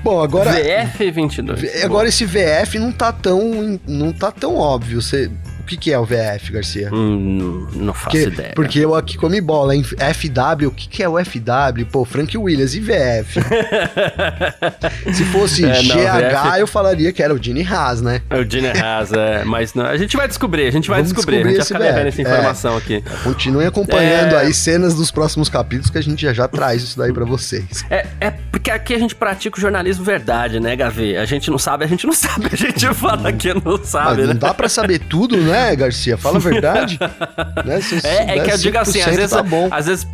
[0.01, 1.83] Bom, agora VF 22.
[1.83, 2.09] Agora Bom.
[2.09, 5.01] esse VF não tá tão não tá tão óbvio.
[5.01, 5.31] Você
[5.65, 6.89] que, que é o VF, Garcia?
[6.93, 8.53] Hum, não, faço porque, ideia.
[8.55, 9.83] Porque eu aqui comi bola, hein?
[9.83, 11.85] FW, o que, que é o FW?
[11.91, 13.39] Pô, Frank Williams e VF.
[15.13, 16.59] Se fosse é, não, GH, VF...
[16.59, 18.21] eu falaria que era o Gene Haas, né?
[18.29, 19.43] É o Gene Haas, é.
[19.43, 21.43] Mas não, a gente vai descobrir, a gente vai descobrir.
[21.43, 21.59] descobrir.
[21.59, 22.77] A gente vai ficar essa informação é.
[22.77, 23.03] aqui.
[23.23, 24.41] Continue acompanhando é...
[24.41, 27.85] aí cenas dos próximos capítulos que a gente já já traz isso daí para vocês.
[27.89, 31.15] É, é porque aqui a gente pratica o jornalismo verdade, né, Gavi?
[31.15, 32.49] A gente não sabe, a gente não sabe.
[32.51, 34.33] A gente fala que não sabe, Mas né?
[34.33, 35.54] Não dá pra saber tudo, né?
[35.55, 36.17] Né, Garcia?
[36.17, 36.99] Fala a verdade.
[37.65, 37.79] né?
[38.03, 39.67] é, é, que eu digo assim, às vezes, tá bom.
[39.71, 40.07] às vezes,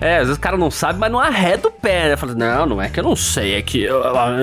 [0.00, 2.16] é, às vezes o cara não sabe, mas não arreda o pé, né?
[2.16, 3.86] Fala, não, não é que eu não sei, é que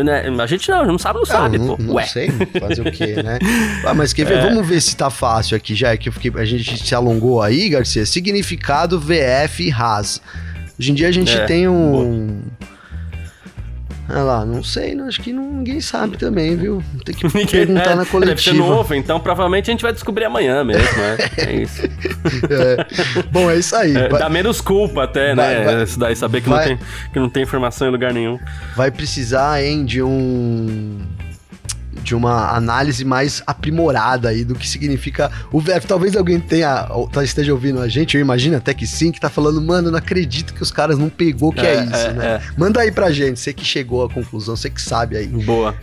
[0.03, 0.23] né?
[0.39, 1.81] a gente não, não sabe, não sabe, não, pô.
[1.81, 2.05] Não Ué.
[2.05, 3.39] sei fazer o quê, né?
[3.85, 4.41] Ah, mas quer ver, é.
[4.41, 8.05] vamos ver se tá fácil aqui, já que a gente se alongou aí, Garcia.
[8.05, 10.21] Significado VF Haas.
[10.79, 12.41] Hoje em dia a gente É, tem um.
[14.07, 16.83] Ah lá, não sei, não, acho que não- ninguém sabe também, viu?
[17.03, 18.55] Tem que perguntar É, na Deve ser coletiva.
[18.57, 21.17] novo, então provavelmente a gente vai descobrir amanhã mesmo, né?
[21.37, 21.81] É isso.
[22.49, 23.23] É.
[23.31, 23.95] Bom, é isso aí.
[23.95, 25.63] É, Vai, dá menos culpa até, Vai- né?
[25.65, 26.79] vai- Isso daí, saber que não, vai- tem,
[27.13, 28.37] que não tem informação em lugar nenhum.
[28.75, 30.99] vai precisar, hein, de um.
[32.05, 35.87] De uma análise mais aprimorada aí do que significa o verbo.
[35.87, 39.27] Talvez alguém tenha, tá- esteja ouvindo a gente, eu imagino até que sim, que tá
[39.29, 42.13] falando, mano, eu não acredito que os caras não pegou que é, É, isso, é,
[42.13, 42.25] né?
[42.27, 42.41] é.
[42.55, 45.25] Manda aí pra gente, você que chegou à conclusão, você que sabe aí.
[45.27, 45.73] Boa.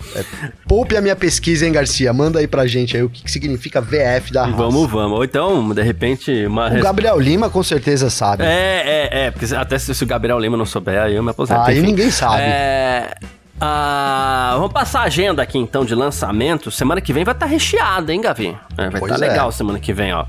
[0.69, 2.13] Poupe a minha pesquisa, hein, Garcia?
[2.13, 4.57] Manda aí pra gente aí o que, que significa VF da raça.
[4.57, 5.19] Vamos, vamos.
[5.19, 6.69] Ou então, de repente, uma.
[6.73, 8.45] O Gabriel Lima com certeza sabe.
[8.45, 9.31] É, é, é.
[9.33, 11.61] Porque até se, se o Gabriel Lima não souber, aí eu me aposento.
[11.63, 12.43] aí ninguém sabe.
[12.43, 13.15] É.
[13.64, 16.68] ah, vamos passar a agenda aqui então de lançamento.
[16.68, 18.59] Semana que vem vai estar recheada, hein, Gavi?
[18.77, 19.29] É, vai estar é.
[19.29, 20.27] legal semana que vem, ó.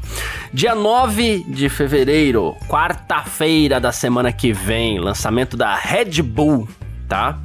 [0.53, 6.67] Dia 9 de fevereiro, quarta-feira da semana que vem, lançamento da Red Bull.
[7.13, 7.37] Tá?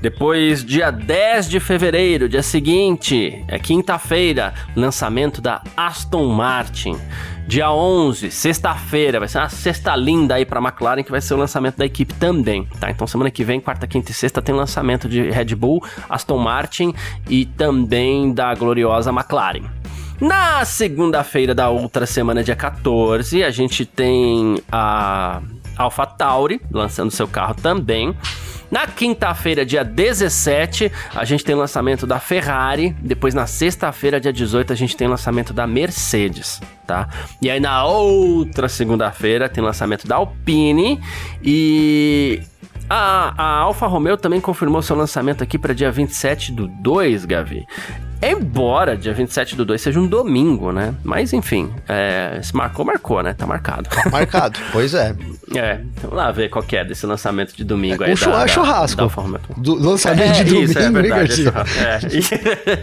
[0.00, 6.96] Depois, dia 10 de fevereiro, dia seguinte, é quinta-feira, lançamento da Aston Martin.
[7.46, 11.36] Dia 11, sexta-feira, vai ser uma sexta linda aí pra McLaren, que vai ser o
[11.36, 12.90] lançamento da equipe também, tá?
[12.90, 16.94] Então semana que vem, quarta, quinta e sexta, tem lançamento de Red Bull, Aston Martin
[17.28, 19.64] e também da gloriosa McLaren.
[20.18, 25.42] Na segunda-feira da outra semana, dia 14, a gente tem a
[25.76, 28.16] AlphaTauri lançando seu carro também.
[28.70, 32.94] Na quinta-feira, dia 17, a gente tem lançamento da Ferrari.
[33.00, 37.08] Depois, na sexta-feira, dia 18, a gente tem lançamento da Mercedes, tá?
[37.42, 41.00] E aí, na outra segunda-feira, tem lançamento da Alpine.
[41.42, 42.40] E
[42.88, 47.66] a, a Alfa Romeo também confirmou seu lançamento aqui para dia 27 do 2, Gavi.
[48.22, 50.94] Embora dia 27 do 2 seja um domingo, né?
[51.02, 53.32] Mas enfim, é, se marcou, marcou, né?
[53.32, 53.88] Tá marcado.
[54.10, 54.58] Marcado.
[54.72, 55.14] Pois é.
[55.54, 58.12] É, vamos lá ver qual que é desse lançamento de domingo aí.
[58.12, 58.96] Um chu- da, da- churrasco.
[59.00, 59.40] da Romeo.
[59.56, 61.78] Do lançamento de domingo, isso, é verdade, é churrasco.
[61.80, 61.98] É.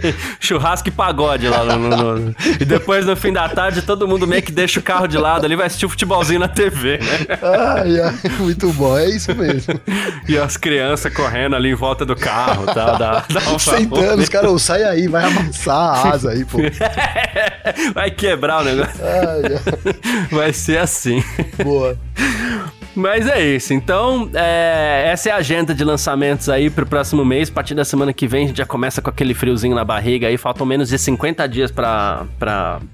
[0.10, 4.08] E- churrasco e pagode lá no, no- no- E depois no fim da tarde todo
[4.08, 6.98] mundo meio que deixa o carro de lado ali, vai assistir o futebolzinho na TV,
[6.98, 7.38] né?
[7.42, 9.80] Ai, ai, muito bom, é isso mesmo.
[10.28, 12.98] E as crianças correndo ali em volta do carro, tá?
[12.98, 16.58] Da, da Sentando, os caras, sai aí, vai amassar a asa aí, pô.
[17.94, 18.94] Vai quebrar o negócio.
[19.04, 21.24] Ai, ai, Vai ser assim.
[21.64, 21.98] boa.
[22.98, 23.76] Mas é isso.
[23.76, 27.48] Então, é, essa é a agenda de lançamentos aí pro próximo mês.
[27.48, 30.28] A partir da semana que vem, a gente já começa com aquele friozinho na barriga
[30.28, 30.36] aí.
[30.36, 32.26] Faltam menos de 50 dias para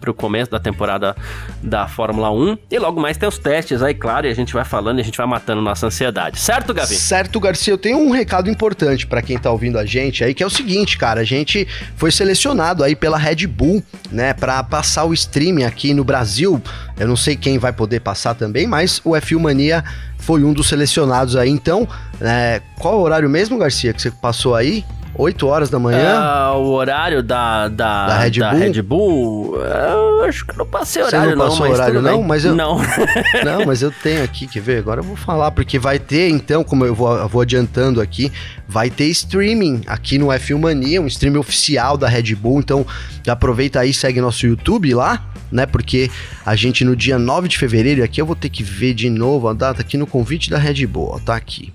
[0.02, 1.16] pro começo da temporada
[1.62, 2.58] da Fórmula 1.
[2.70, 4.28] E logo mais tem os testes aí, claro.
[4.28, 6.38] E a gente vai falando e a gente vai matando nossa ansiedade.
[6.38, 6.96] Certo, Gavi?
[6.96, 10.44] Certo, Garcia, eu tenho um recado importante pra quem tá ouvindo a gente aí, que
[10.44, 15.06] é o seguinte, cara, a gente foi selecionado aí pela Red Bull, né, Pra passar
[15.06, 16.62] o streaming aqui no Brasil.
[17.00, 19.84] Eu não sei quem vai poder passar também, mas o F1 Mania
[20.18, 21.50] foi um dos selecionados aí.
[21.50, 21.88] Então,
[22.22, 24.86] é, qual horário mesmo, Garcia, que você passou aí?
[25.15, 26.17] 8 horas da manhã?
[26.19, 28.60] Ah, o horário da, da, Da Red Bull?
[28.60, 32.23] Red Bull, eu acho que não passei Você horário não passou mas horário, não?
[32.23, 32.78] Mas eu- Não.
[33.43, 34.78] Não, mas eu tenho aqui, quer ver?
[34.80, 38.32] Agora eu vou falar, porque vai ter, então, como eu vou, eu vou adiantando aqui,
[38.67, 42.60] vai ter streaming aqui no F1 Mania, um streaming oficial da Red Bull.
[42.60, 42.86] Então,
[43.28, 45.21] aproveita aí, segue nosso YouTube lá,
[45.52, 45.65] né?
[45.65, 46.10] Porque
[46.45, 49.10] a gente no dia 9 de fevereiro, e aqui eu vou ter que ver de
[49.10, 51.73] novo a data aqui no convite da Red Bull, ó, tá aqui.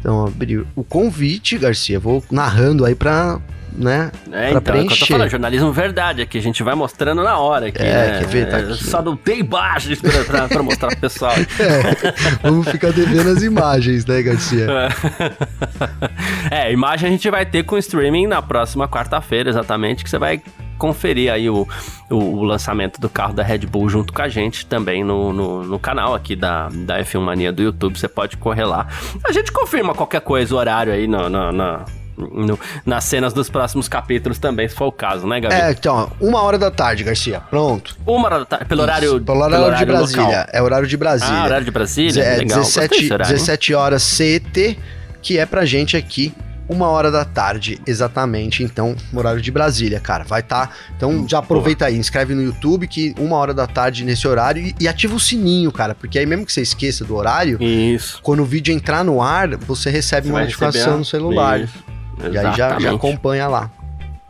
[0.00, 3.38] Então, abri o convite, Garcia, vou narrando aí pra,
[3.72, 4.10] né?
[4.32, 5.06] É, pra então, é o que eu tô preencher.
[5.12, 8.18] falando, jornalismo verdade aqui, a gente vai mostrando na hora aqui, É, né?
[8.20, 8.48] quer ver?
[8.50, 8.82] Tá É, aqui.
[8.84, 11.34] Só não tem imagens pra, pra, pra mostrar pro pessoal.
[11.60, 14.66] É, vamos ficar devendo as imagens, né, Garcia?
[16.50, 20.40] é, imagem a gente vai ter com streaming na próxima quarta-feira, exatamente, que você vai
[20.80, 21.68] conferir aí o,
[22.10, 25.62] o, o lançamento do carro da Red Bull junto com a gente também no, no,
[25.62, 28.86] no canal aqui da, da F1 Mania do YouTube, você pode correr lá.
[29.24, 31.84] A gente confirma qualquer coisa, o horário aí no, no- no-
[32.18, 35.54] no- nas cenas dos próximos capítulos também, se for o caso, né, Gabi?
[35.54, 37.40] É, então, uma hora da tarde, Garcia.
[37.48, 37.96] Pronto.
[38.06, 40.22] Uma hora da tarde, pelo horário, Isso, pelo horário, de Brasília.
[40.26, 40.44] local.
[40.52, 41.34] É horário de Brasília.
[41.40, 42.12] Ah, horário de Brasília?
[42.12, 42.58] Ze- É Legal.
[42.58, 43.36] gostei 17, desse horário, hein?
[43.38, 44.78] 17 horas CET,
[45.22, 46.32] que é pra gente aqui
[46.70, 48.62] uma hora da tarde, exatamente.
[48.62, 50.22] Então, horário de Brasília, cara.
[50.24, 50.70] Vai estar.
[50.96, 54.74] então, já aproveita aí, inscreve no YouTube que uma hora da tarde nesse horário e,
[54.80, 55.94] e ativa o sininho, cara.
[55.94, 58.20] Porque aí, mesmo que você esqueça do horário, Isso.
[58.22, 61.60] quando o vídeo entrar no ar, você recebe Você uma notificação a- no celular.
[61.60, 61.74] Isso.
[62.20, 63.70] E aí já, já acompanha lá.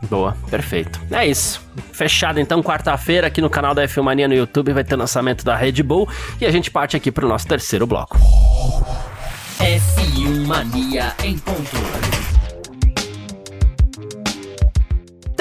[0.09, 0.99] Boa, perfeito.
[1.11, 1.61] É isso.
[1.93, 5.55] Fechado então, quarta-feira, aqui no canal da F1 Mania no YouTube, vai ter lançamento da
[5.55, 8.17] Red Bull e a gente parte aqui pro nosso terceiro bloco.
[9.59, 12.10] F1 Mania em ponto.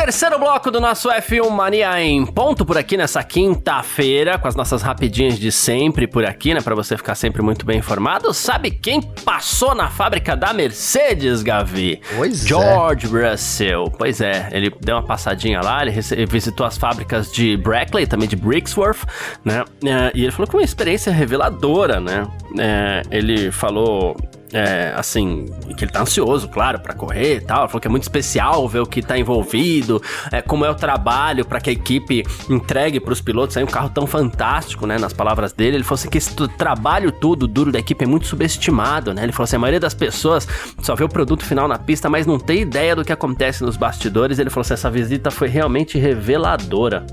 [0.00, 4.80] Terceiro bloco do nosso F1 Mania em ponto por aqui nessa quinta-feira, com as nossas
[4.80, 6.62] rapidinhas de sempre por aqui, né?
[6.62, 8.32] Pra você ficar sempre muito bem informado.
[8.32, 12.00] Sabe quem passou na fábrica da Mercedes, Gavi?
[12.16, 12.48] Pois é.
[12.48, 13.30] George é.
[13.30, 13.92] Russell.
[13.98, 15.92] Pois é, ele deu uma passadinha lá, ele
[16.26, 19.04] visitou as fábricas de Brackley, também de Brixworth,
[19.44, 19.66] né?
[19.84, 22.26] É, e ele falou que uma experiência reveladora, né?
[22.58, 24.16] É, ele falou
[24.52, 27.62] é, assim, que ele tá ansioso, claro, para correr e tal.
[27.62, 30.74] Ele falou que é muito especial ver o que tá envolvido, é, como é o
[30.74, 34.98] trabalho para que a equipe entregue para os pilotos aí um carro tão fantástico, né?
[34.98, 38.26] Nas palavras dele, ele falou assim que esse trabalho tudo duro da equipe é muito
[38.26, 39.22] subestimado, né?
[39.22, 40.46] Ele falou assim: a maioria das pessoas
[40.82, 43.76] só vê o produto final na pista, mas não tem ideia do que acontece nos
[43.76, 44.38] bastidores.
[44.38, 47.06] Ele falou assim: essa visita foi realmente reveladora.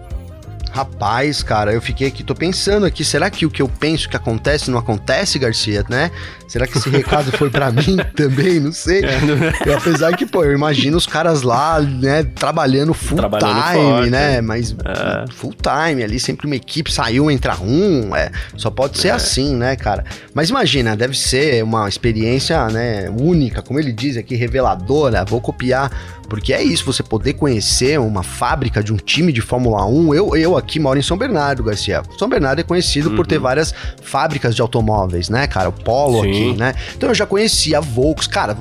[0.72, 4.16] Rapaz, cara, eu fiquei aqui, tô pensando aqui, será que o que eu penso que
[4.16, 6.12] acontece não acontece, Garcia, né?
[6.48, 8.60] Será que esse recado foi para mim também?
[8.60, 9.04] Não sei.
[9.04, 9.36] É, não...
[9.72, 9.76] É.
[9.76, 14.10] apesar que, pô, eu imagino os caras lá, né, trabalhando full trabalhando time, forte.
[14.10, 14.42] né?
[14.42, 15.26] Mas é.
[15.32, 19.12] full time ali, sempre uma equipe saiu, entra um, é, só pode ser é.
[19.12, 20.06] assim, né, cara?
[20.34, 25.26] Mas imagina, deve ser uma experiência, né, única, como ele diz aqui, reveladora.
[25.26, 25.92] Vou copiar
[26.30, 30.14] porque é isso, você poder conhecer uma fábrica de um time de Fórmula 1.
[30.14, 32.04] Eu, eu aqui moro em São Bernardo, Garcia.
[32.18, 33.16] São Bernardo é conhecido uhum.
[33.16, 33.44] por ter uhum.
[33.44, 35.70] várias fábricas de automóveis, né, cara?
[35.70, 36.30] O Polo Sim.
[36.30, 36.74] aqui aqui, né?
[36.96, 38.58] Então eu já conhecia a Volks, cara.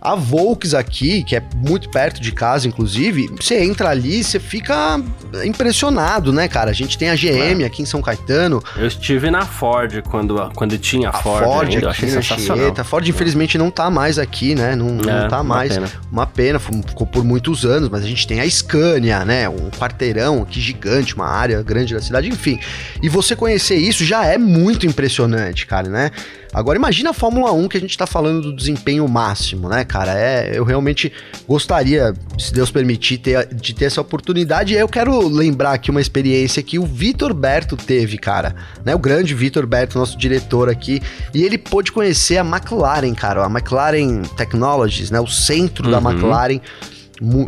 [0.00, 5.00] A Volks aqui, que é muito perto de casa, inclusive, você entra ali, você fica
[5.44, 6.70] impressionado, né, cara?
[6.70, 7.66] A gente tem a GM é.
[7.66, 8.62] aqui em São Caetano.
[8.76, 12.72] Eu estive na Ford quando, quando tinha a, a Ford, Ford ainda, eu achei sensacional.
[12.78, 14.76] A Ford, infelizmente, não tá mais aqui, né?
[14.76, 15.76] Não, é, não tá mais.
[15.76, 16.00] Uma pena.
[16.12, 19.48] uma pena, ficou por muitos anos, mas a gente tem a Scania, né?
[19.48, 22.60] Um quarteirão aqui gigante, uma área grande da cidade, enfim.
[23.02, 26.12] E você conhecer isso já é muito impressionante, cara, né?
[26.52, 30.18] Agora imagina a Fórmula 1 que a gente tá falando do desempenho máximo, né, cara?
[30.18, 31.12] É, eu realmente
[31.46, 34.72] gostaria, se Deus permitir, ter, de ter essa oportunidade.
[34.72, 38.94] E eu quero lembrar aqui uma experiência que o Vitor Berto teve, cara, né?
[38.94, 41.02] O grande Vitor Berto, nosso diretor aqui,
[41.34, 45.20] e ele pôde conhecer a McLaren, cara, a McLaren Technologies, né?
[45.20, 45.90] O centro uhum.
[45.90, 46.27] da McLaren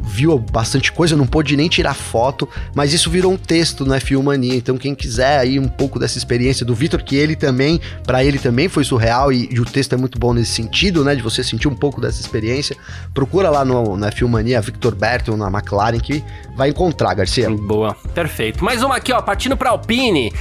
[0.02, 4.22] viu bastante coisa, não pôde nem tirar foto, mas isso virou um texto no F1
[4.22, 4.54] Mania.
[4.54, 8.38] Então, quem quiser aí um pouco dessa experiência do Vitor, que ele também, para ele
[8.38, 11.14] também foi surreal e, e, o texto é muito bom nesse sentido, né?
[11.14, 12.76] De você sentir um pouco dessa experiência,
[13.14, 16.22] procura lá no, no F1 Mania, Victor Berton na McLaren, que
[16.56, 17.50] vai encontrar, Garcia.
[17.50, 18.64] Boa, perfeito.
[18.64, 20.32] Mais uma aqui, ó, partindo para Alpine.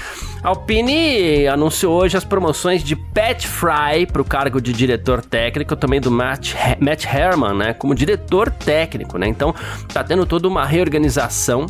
[0.44, 6.00] Alpine anunciou hoje as promoções de Pat Fry para o cargo de diretor técnico, também
[6.00, 9.28] do Matt, Matt Herman, né, como diretor técnico, né?
[9.28, 9.54] Então,
[9.94, 11.66] tá tendo toda uma reorganização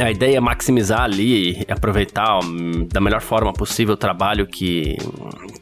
[0.00, 4.96] a ideia é maximizar ali e aproveitar hum, da melhor forma possível o trabalho que,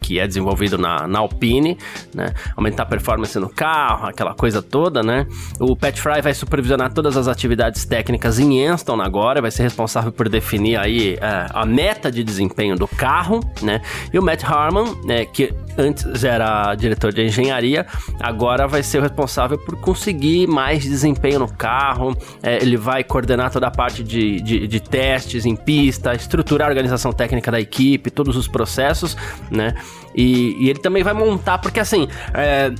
[0.00, 1.76] que é desenvolvido na, na Alpine,
[2.14, 2.32] né?
[2.56, 5.26] Aumentar a performance no carro, aquela coisa toda, né?
[5.60, 10.12] O Pat Fry vai supervisionar todas as atividades técnicas em Anston agora, vai ser responsável
[10.12, 13.80] por definir aí é, a meta de desempenho do carro, né?
[14.12, 17.86] E o Matt Harmon, né, que antes era diretor de engenharia,
[18.20, 23.50] agora vai ser o responsável por conseguir mais desempenho no carro, é, ele vai coordenar
[23.50, 28.10] toda a parte de de, de, testes em pista, estruturar a organização técnica da equipe,
[28.10, 29.16] todos os processos,
[29.50, 29.74] né?
[30.14, 32.72] E, e ele também vai montar, porque assim, é,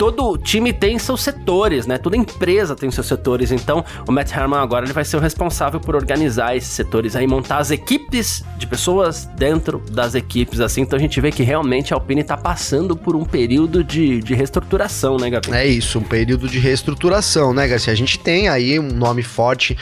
[0.00, 1.98] todo time tem seus setores, né?
[1.98, 3.52] Toda empresa tem seus setores.
[3.52, 7.26] Então, o Matt Herman agora ele vai ser o responsável por organizar esses setores aí,
[7.26, 10.80] montar as equipes de pessoas dentro das equipes, assim.
[10.80, 14.32] Então a gente vê que realmente a Alpine tá passando por um período de, de
[14.32, 15.54] reestruturação, né, Gabriel?
[15.54, 17.92] É isso, um período de reestruturação, né, Garcia?
[17.92, 19.76] A gente tem aí um nome forte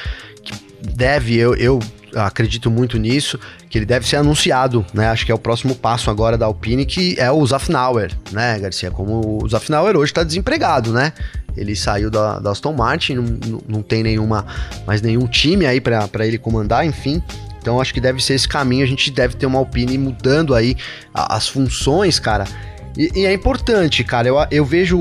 [0.81, 1.79] deve, eu, eu
[2.15, 5.09] acredito muito nisso, que ele deve ser anunciado, né?
[5.09, 8.91] Acho que é o próximo passo agora da Alpine, que é o Zafnauer, né, Garcia?
[8.91, 11.13] Como o Zafnauer hoje está desempregado, né?
[11.57, 14.47] Ele saiu da, da Aston Martin, não, não tem nenhuma,
[14.87, 17.23] mais nenhum time aí para ele comandar, enfim.
[17.61, 18.85] Então acho que deve ser esse caminho.
[18.85, 20.77] A gente deve ter uma Alpine mudando aí
[21.13, 22.45] as funções, cara.
[22.99, 24.27] E, e, é importante, cara.
[24.27, 25.01] Eu, eu, vejo,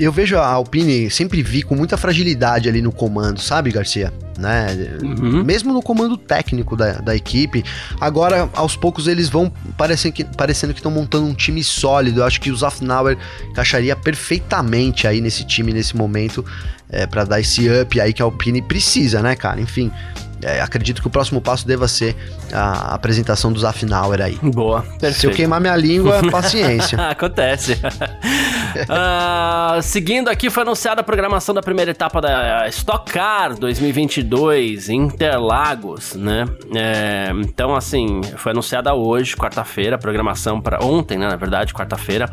[0.00, 4.12] eu vejo a Alpine, sempre vi com muita fragilidade ali no comando, sabe, Garcia?
[4.36, 4.98] Né?
[5.00, 5.44] Uhum.
[5.44, 7.64] Mesmo no comando técnico da, da equipe.
[8.00, 12.20] Agora, aos poucos, eles vão parecendo que parecendo que estão montando um time sólido.
[12.20, 13.16] Eu acho que o Zafnauer
[13.48, 16.44] encaixaria perfeitamente aí nesse time, nesse momento,
[16.90, 19.60] é, para dar esse up aí que a Alpine precisa, né, cara?
[19.60, 19.92] Enfim,
[20.42, 22.14] é, acredito que o próximo passo deva ser
[22.52, 24.38] a apresentação do Zafnauer aí.
[24.42, 25.14] Boa, perfeito.
[25.14, 26.98] Se eu queimar minha língua, paciência.
[27.08, 27.72] Acontece.
[27.72, 35.06] uh, seguindo aqui, foi anunciada a programação da primeira etapa da Stock Car 2022 em
[35.06, 36.44] Interlagos, né?
[36.74, 41.28] É, então, assim, foi anunciada hoje, quarta-feira, a programação para ontem, né?
[41.28, 42.30] Na verdade, quarta-feira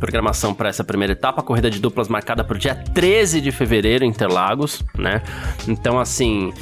[0.00, 3.52] programação para essa primeira etapa, a corrida de duplas marcada para o dia 13 de
[3.52, 5.22] fevereiro em Interlagos, né?
[5.68, 6.52] Então, assim,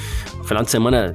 [0.48, 1.14] final de semana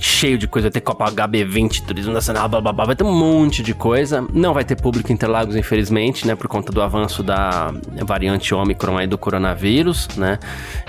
[0.00, 0.66] cheio de coisa.
[0.66, 4.26] Vai ter Copa HB20, Turismo Nacional, blá, blá, blá, vai ter um monte de coisa.
[4.32, 6.34] Não vai ter público em Interlagos, infelizmente, né?
[6.34, 7.72] Por conta do avanço da
[8.04, 10.38] variante Omicron aí do coronavírus, né?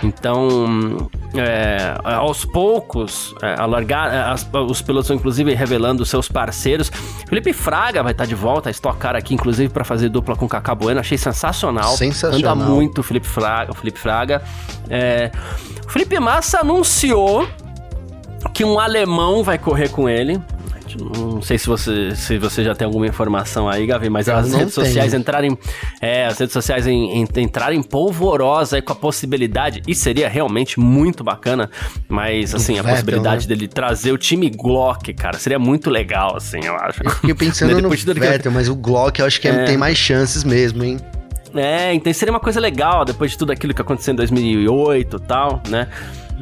[0.02, 6.90] Então, é, aos poucos, é, alargar, é, as, os pilotos estão inclusive revelando seus parceiros.
[7.28, 10.48] Felipe Fraga vai estar de volta a Stock Car aqui, inclusive, para fazer dupla com
[10.48, 11.02] Cacá Bueno.
[11.02, 11.96] Achei sensacional.
[11.98, 12.54] Sensacional.
[12.54, 13.72] Anda muito o Felipe Fraga.
[13.72, 14.42] O Felipe Fraga.
[14.90, 15.32] É,
[15.86, 17.46] o Felipe Massa anunciou
[18.54, 20.42] que um alemão vai correr com ele.
[21.00, 24.54] Não sei se você, se você já tem alguma informação aí, Gavi, mas Eu as
[24.54, 24.88] redes tenho.
[24.88, 25.58] sociais entrarem.
[26.02, 30.80] É, as redes sociais em, em, entrarem polvorosa aí com a possibilidade, e seria realmente
[30.80, 31.70] muito bacana,
[32.10, 33.56] mas assim, a possibilidade né?
[33.56, 37.02] dele trazer o time Glock, cara, seria muito legal, assim, eu acho.
[37.04, 40.44] Eu fiquei pensando no Vettel, mas o Glock eu acho que é, tem mais chances
[40.44, 41.00] mesmo, hein?
[41.54, 45.20] É, então seria uma coisa legal depois de tudo aquilo que aconteceu em 2008 e
[45.28, 45.88] tal, né?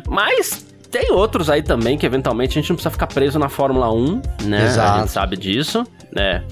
[0.07, 3.91] Mas tem outros aí também que eventualmente a gente não precisa ficar preso na Fórmula
[3.93, 4.65] 1, né?
[4.65, 4.97] Exato.
[4.97, 6.43] A gente sabe disso, né?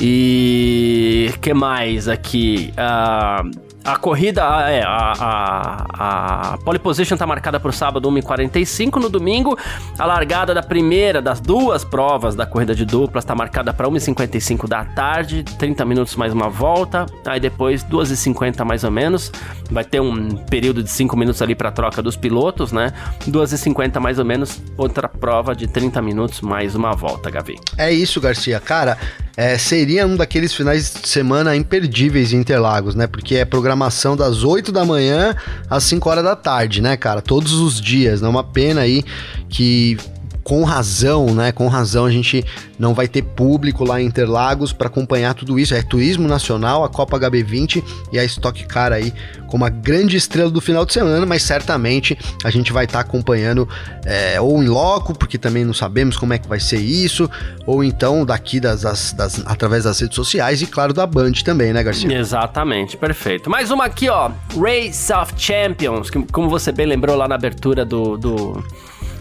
[0.00, 2.72] E que mais aqui?
[2.74, 8.96] Uh, a corrida, é, a, a, a pole position tá marcada para o sábado 1h45.
[8.96, 9.58] No domingo,
[9.98, 14.68] a largada da primeira das duas provas da corrida de duplas tá marcada para 1h55
[14.68, 17.06] da tarde, 30 minutos mais uma volta.
[17.24, 19.32] Aí depois, 2h50 mais ou menos.
[19.70, 22.92] Vai ter um período de 5 minutos ali para troca dos pilotos, né?
[23.28, 27.58] 2h50 mais ou menos, outra prova de 30 minutos mais uma volta, Gavi.
[27.78, 28.60] É isso, Garcia.
[28.60, 28.98] Cara,
[29.36, 33.06] é, seria um daqueles finais de semana imperdíveis em Interlagos, né?
[33.06, 35.34] Porque é programação das 8 da manhã
[35.68, 37.22] às 5 horas da tarde, né, cara?
[37.22, 38.28] Todos os dias, né?
[38.28, 39.04] Uma pena aí
[39.48, 39.96] que
[40.42, 41.52] com razão, né?
[41.52, 42.44] Com razão a gente
[42.78, 45.74] não vai ter público lá em Interlagos para acompanhar tudo isso.
[45.74, 47.82] É turismo nacional, a Copa HB20
[48.12, 49.12] e a Stock Car aí
[49.50, 53.08] como a grande estrela do final de semana, mas certamente a gente vai estar tá
[53.08, 53.68] acompanhando
[54.04, 57.28] é, ou em loco, porque também não sabemos como é que vai ser isso,
[57.66, 61.72] ou então daqui das, das, das através das redes sociais e claro da Band também,
[61.72, 62.16] né, Garcia?
[62.16, 63.50] Exatamente, perfeito.
[63.50, 67.84] Mais uma aqui, ó, Race of Champions, que como você bem lembrou lá na abertura
[67.84, 68.64] do, do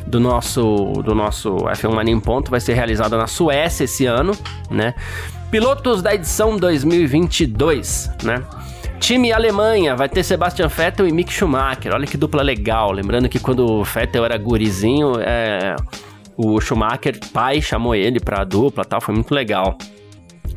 [0.10, 4.34] do nosso, do nosso F1 Mania em Ponto vai ser realizada na Suécia esse ano,
[4.70, 4.96] né?
[5.52, 8.44] Pilotos da edição 2022, né?
[9.00, 11.94] Time Alemanha vai ter Sebastian Vettel e Mick Schumacher.
[11.94, 12.92] Olha que dupla legal.
[12.92, 15.76] Lembrando que quando o Vettel era gurizinho, é,
[16.36, 19.00] o Schumacher, pai, chamou ele pra dupla tal.
[19.00, 19.78] Foi muito legal.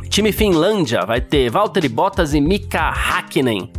[0.08, 3.70] Time Finlândia vai ter Valtteri Bottas e Mika Hakkinen.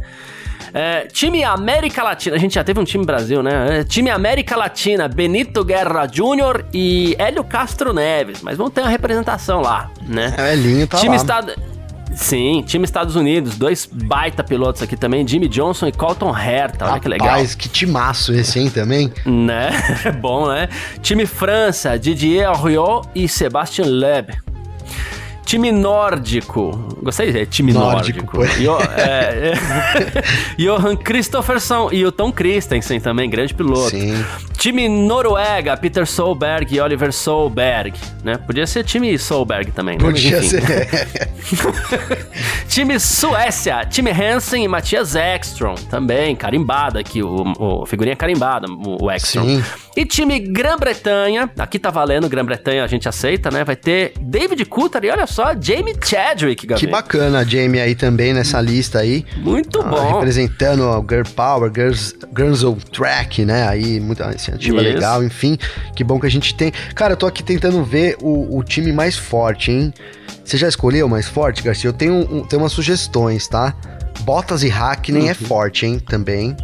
[0.74, 3.80] É, time América Latina, a gente já teve um time Brasil, né?
[3.80, 8.89] É, time América Latina, Benito Guerra Júnior e Hélio Castro Neves, mas vão ter uma
[8.89, 10.34] representação lá, né?
[10.36, 11.15] É, Elinho tá time lá.
[11.17, 11.53] Estado...
[12.15, 16.99] Sim, time Estados Unidos, dois baita pilotos aqui também, Jimmy Johnson e Colton Herta, olha
[16.99, 17.28] que legal.
[17.28, 19.11] Rapaz, que timaço esse, hein, também?
[19.26, 19.71] Né?
[20.21, 20.69] Bom, né?
[21.01, 24.52] Time França, Didier Auriot e Sebastian Loeb.
[25.45, 26.71] Time nórdico.
[27.01, 28.37] Gostei de time nórdico.
[28.37, 28.61] nórdico.
[28.61, 29.53] Yo, é, é,
[30.57, 33.91] Johan Christofferson e o Tom Christensen também, grande piloto.
[33.91, 34.23] Sim.
[34.64, 37.99] Time Noruega, Peter Solberg e Oliver Solberg.
[38.24, 38.38] Né?
[38.38, 39.97] Podia ser time Solberg também.
[39.97, 40.05] Né?
[40.05, 40.64] Podia ser.
[42.70, 45.76] time Suécia, time Hansen e Matias Ekstrom.
[45.89, 49.43] Também, carimbada aqui, o, o figurinha carimbada, o, o Ekstrom.
[49.43, 49.64] Sim.
[49.97, 53.66] E time Grã-Bretanha, aqui tá valendo, Grã-Bretanha a gente aceita, né?
[53.66, 56.80] Vai ter David Coulter e olha só, Jamie Chadwick, Gabriel.
[56.80, 59.26] Que bacana a Jamie aí também nessa lista aí.
[59.38, 60.14] Muito ah, bom.
[60.14, 63.68] Representando o Girl Power, Girls, Girls of Track, né?
[63.68, 64.93] Aí, muita iniciativa Isso.
[64.93, 65.57] legal, enfim.
[65.95, 66.71] Que bom que a gente tem.
[66.95, 69.93] Cara, eu tô aqui tentando ver o, o time mais forte, hein?
[70.43, 71.89] Você já escolheu o mais forte, Garcia?
[71.89, 73.73] Eu tenho, um, tenho umas sugestões, tá?
[74.21, 75.29] Bottas e Hackney é uhum.
[75.29, 75.99] é forte, hein?
[75.99, 76.55] Também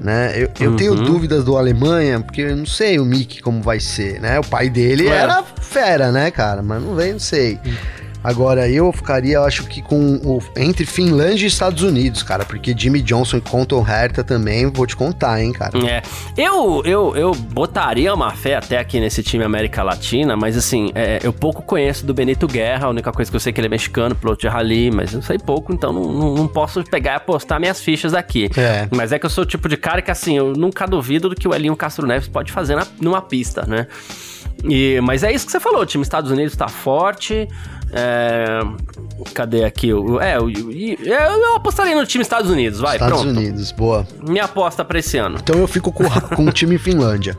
[0.00, 0.32] né?
[0.36, 0.76] Eu, eu uhum.
[0.76, 4.38] tenho dúvidas do Alemanha, porque eu não sei o Mick como vai ser, né?
[4.38, 5.10] O pai dele é.
[5.10, 6.62] era fera, né, cara?
[6.62, 7.58] Mas não vem, não sei.
[7.64, 8.05] Uhum.
[8.26, 12.74] Agora, eu ficaria, eu acho que com o, entre Finlândia e Estados Unidos, cara, porque
[12.76, 15.78] Jimmy Johnson e Conton Herta também, vou te contar, hein, cara.
[15.86, 16.02] É.
[16.36, 21.20] Eu, eu, eu botaria uma fé até aqui nesse time América Latina, mas assim, é,
[21.22, 23.68] eu pouco conheço do Benito Guerra, a única coisa que eu sei é que ele
[23.68, 27.12] é mexicano, piloto de rally, mas eu sei pouco, então não, não, não posso pegar
[27.12, 28.50] e apostar minhas fichas aqui.
[28.56, 28.88] É.
[28.90, 31.36] Mas é que eu sou o tipo de cara que, assim, eu nunca duvido do
[31.36, 33.86] que o Elinho Castro Neves pode fazer na, numa pista, né?
[34.64, 37.48] E, mas é isso que você falou, o time Estados Unidos tá forte,
[37.92, 38.60] é,
[39.32, 39.90] cadê aqui?
[40.20, 43.38] É, eu, eu apostaria no time Estados Unidos, vai, Estados pronto.
[43.38, 44.06] Unidos, boa.
[44.26, 45.38] Minha aposta pra esse ano.
[45.40, 46.04] Então eu fico com,
[46.34, 47.38] com o time Finlândia.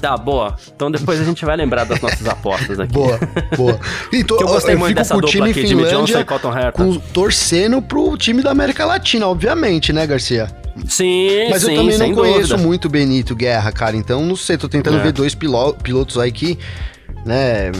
[0.00, 0.54] Tá, boa.
[0.76, 2.92] Então depois a gente vai lembrar das nossas apostas aqui.
[2.92, 3.18] Boa,
[3.56, 3.80] boa.
[4.12, 6.24] Então, eu gostei eu muito dessa com o dupla time aqui, Jimmy Johnson Finlândia e
[6.24, 6.72] Colton Herta.
[6.72, 10.63] com, torcendo pro time da América Latina, obviamente, né, Garcia?
[10.88, 12.56] Sim, Mas sim, eu também não conheço dúvida.
[12.58, 13.96] muito Benito Guerra, cara.
[13.96, 15.02] Então, não sei, tô tentando É.
[15.02, 16.58] ver dois pilo- pilotos aí que,
[17.24, 17.70] né,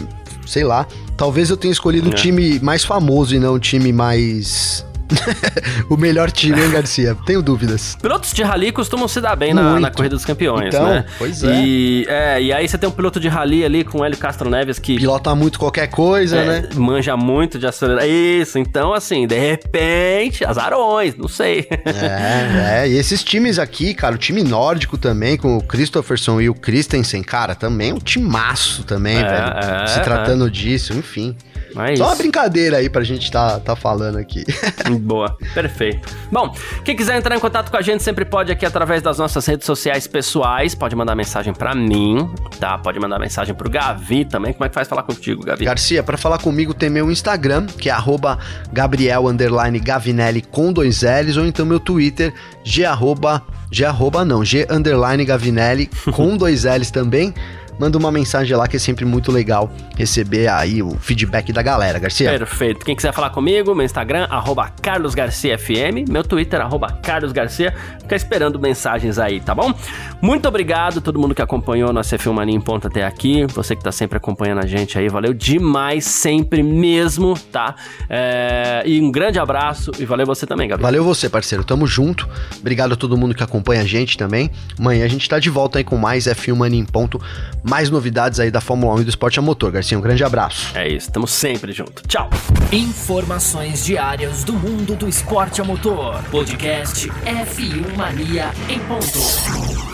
[0.46, 0.86] sei lá.
[1.16, 2.16] Talvez eu tenha escolhido o É.
[2.16, 4.84] time mais famoso e não o time mais.
[5.88, 7.16] o melhor time, hein, Garcia?
[7.26, 7.96] Tenho dúvidas.
[8.00, 11.04] Pilotos de rally costumam se dar bem na, na corrida dos campeões, Então, né?
[11.18, 11.54] pois é.
[11.64, 12.42] E, é.
[12.42, 14.96] E aí você tem um piloto de rally ali com o Hélio Castro Neves que
[14.96, 16.68] Pilota muito qualquer coisa, é, né?
[16.74, 18.06] manja muito de acelerar.
[18.06, 21.66] Isso, então assim, de repente, azarões, não sei.
[21.70, 22.88] É, é.
[22.88, 27.22] E esses times aqui, cara, o time nórdico também, com o Christopherson e o Christensen,
[27.22, 29.82] cara, também é um timaço também, É, velho.
[29.82, 31.36] é, se tratando disso, enfim.
[31.74, 34.44] Mas Só uma brincadeira aí pra gente tá, tá falando aqui.
[35.00, 36.08] Boa, perfeito.
[36.30, 36.54] Bom,
[36.84, 39.66] quem quiser entrar em contato com a gente sempre pode aqui através das nossas redes
[39.66, 40.74] sociais pessoais.
[40.74, 42.78] Pode mandar mensagem pra mim, tá?
[42.78, 44.52] Pode mandar mensagem pro Gavi também.
[44.52, 45.64] Como é que faz falar contigo, Gavi?
[45.64, 48.38] Garcia, pra falar comigo tem meu Instagram, que é arroba
[48.72, 54.44] Gabriel underline Gavinelli com dois L's, ou então meu Twitter, G arroba, G arroba não,
[54.44, 57.34] G underline Gavinelli com dois L's também.
[57.78, 61.98] Manda uma mensagem lá que é sempre muito legal receber aí o feedback da galera,
[61.98, 62.30] Garcia.
[62.30, 62.84] Perfeito.
[62.84, 67.74] Quem quiser falar comigo, meu Instagram, arroba carlosgarciafm, meu Twitter, arroba carlosgarcia.
[68.00, 69.72] Fica esperando mensagens aí, tá bom?
[70.20, 73.46] Muito obrigado a todo mundo que acompanhou nosso F1 Mania em ponto até aqui.
[73.46, 77.74] Você que tá sempre acompanhando a gente aí, valeu demais, sempre mesmo, tá?
[78.08, 80.86] É, E um grande abraço e valeu você também, Gabriel.
[80.86, 81.64] Valeu você, parceiro.
[81.64, 82.28] Tamo junto.
[82.58, 84.50] Obrigado a todo mundo que acompanha a gente também.
[84.78, 87.20] Amanhã a gente tá de volta aí com mais F1 Mania em ponto.
[87.64, 89.72] Mais novidades aí da Fórmula 1 e do esporte a motor.
[89.72, 90.76] Garcia, um grande abraço.
[90.76, 92.02] É isso, estamos sempre juntos.
[92.06, 92.28] Tchau.
[92.70, 96.22] Informações diárias do mundo do esporte a motor.
[96.30, 99.93] Podcast F1 Mania em ponto.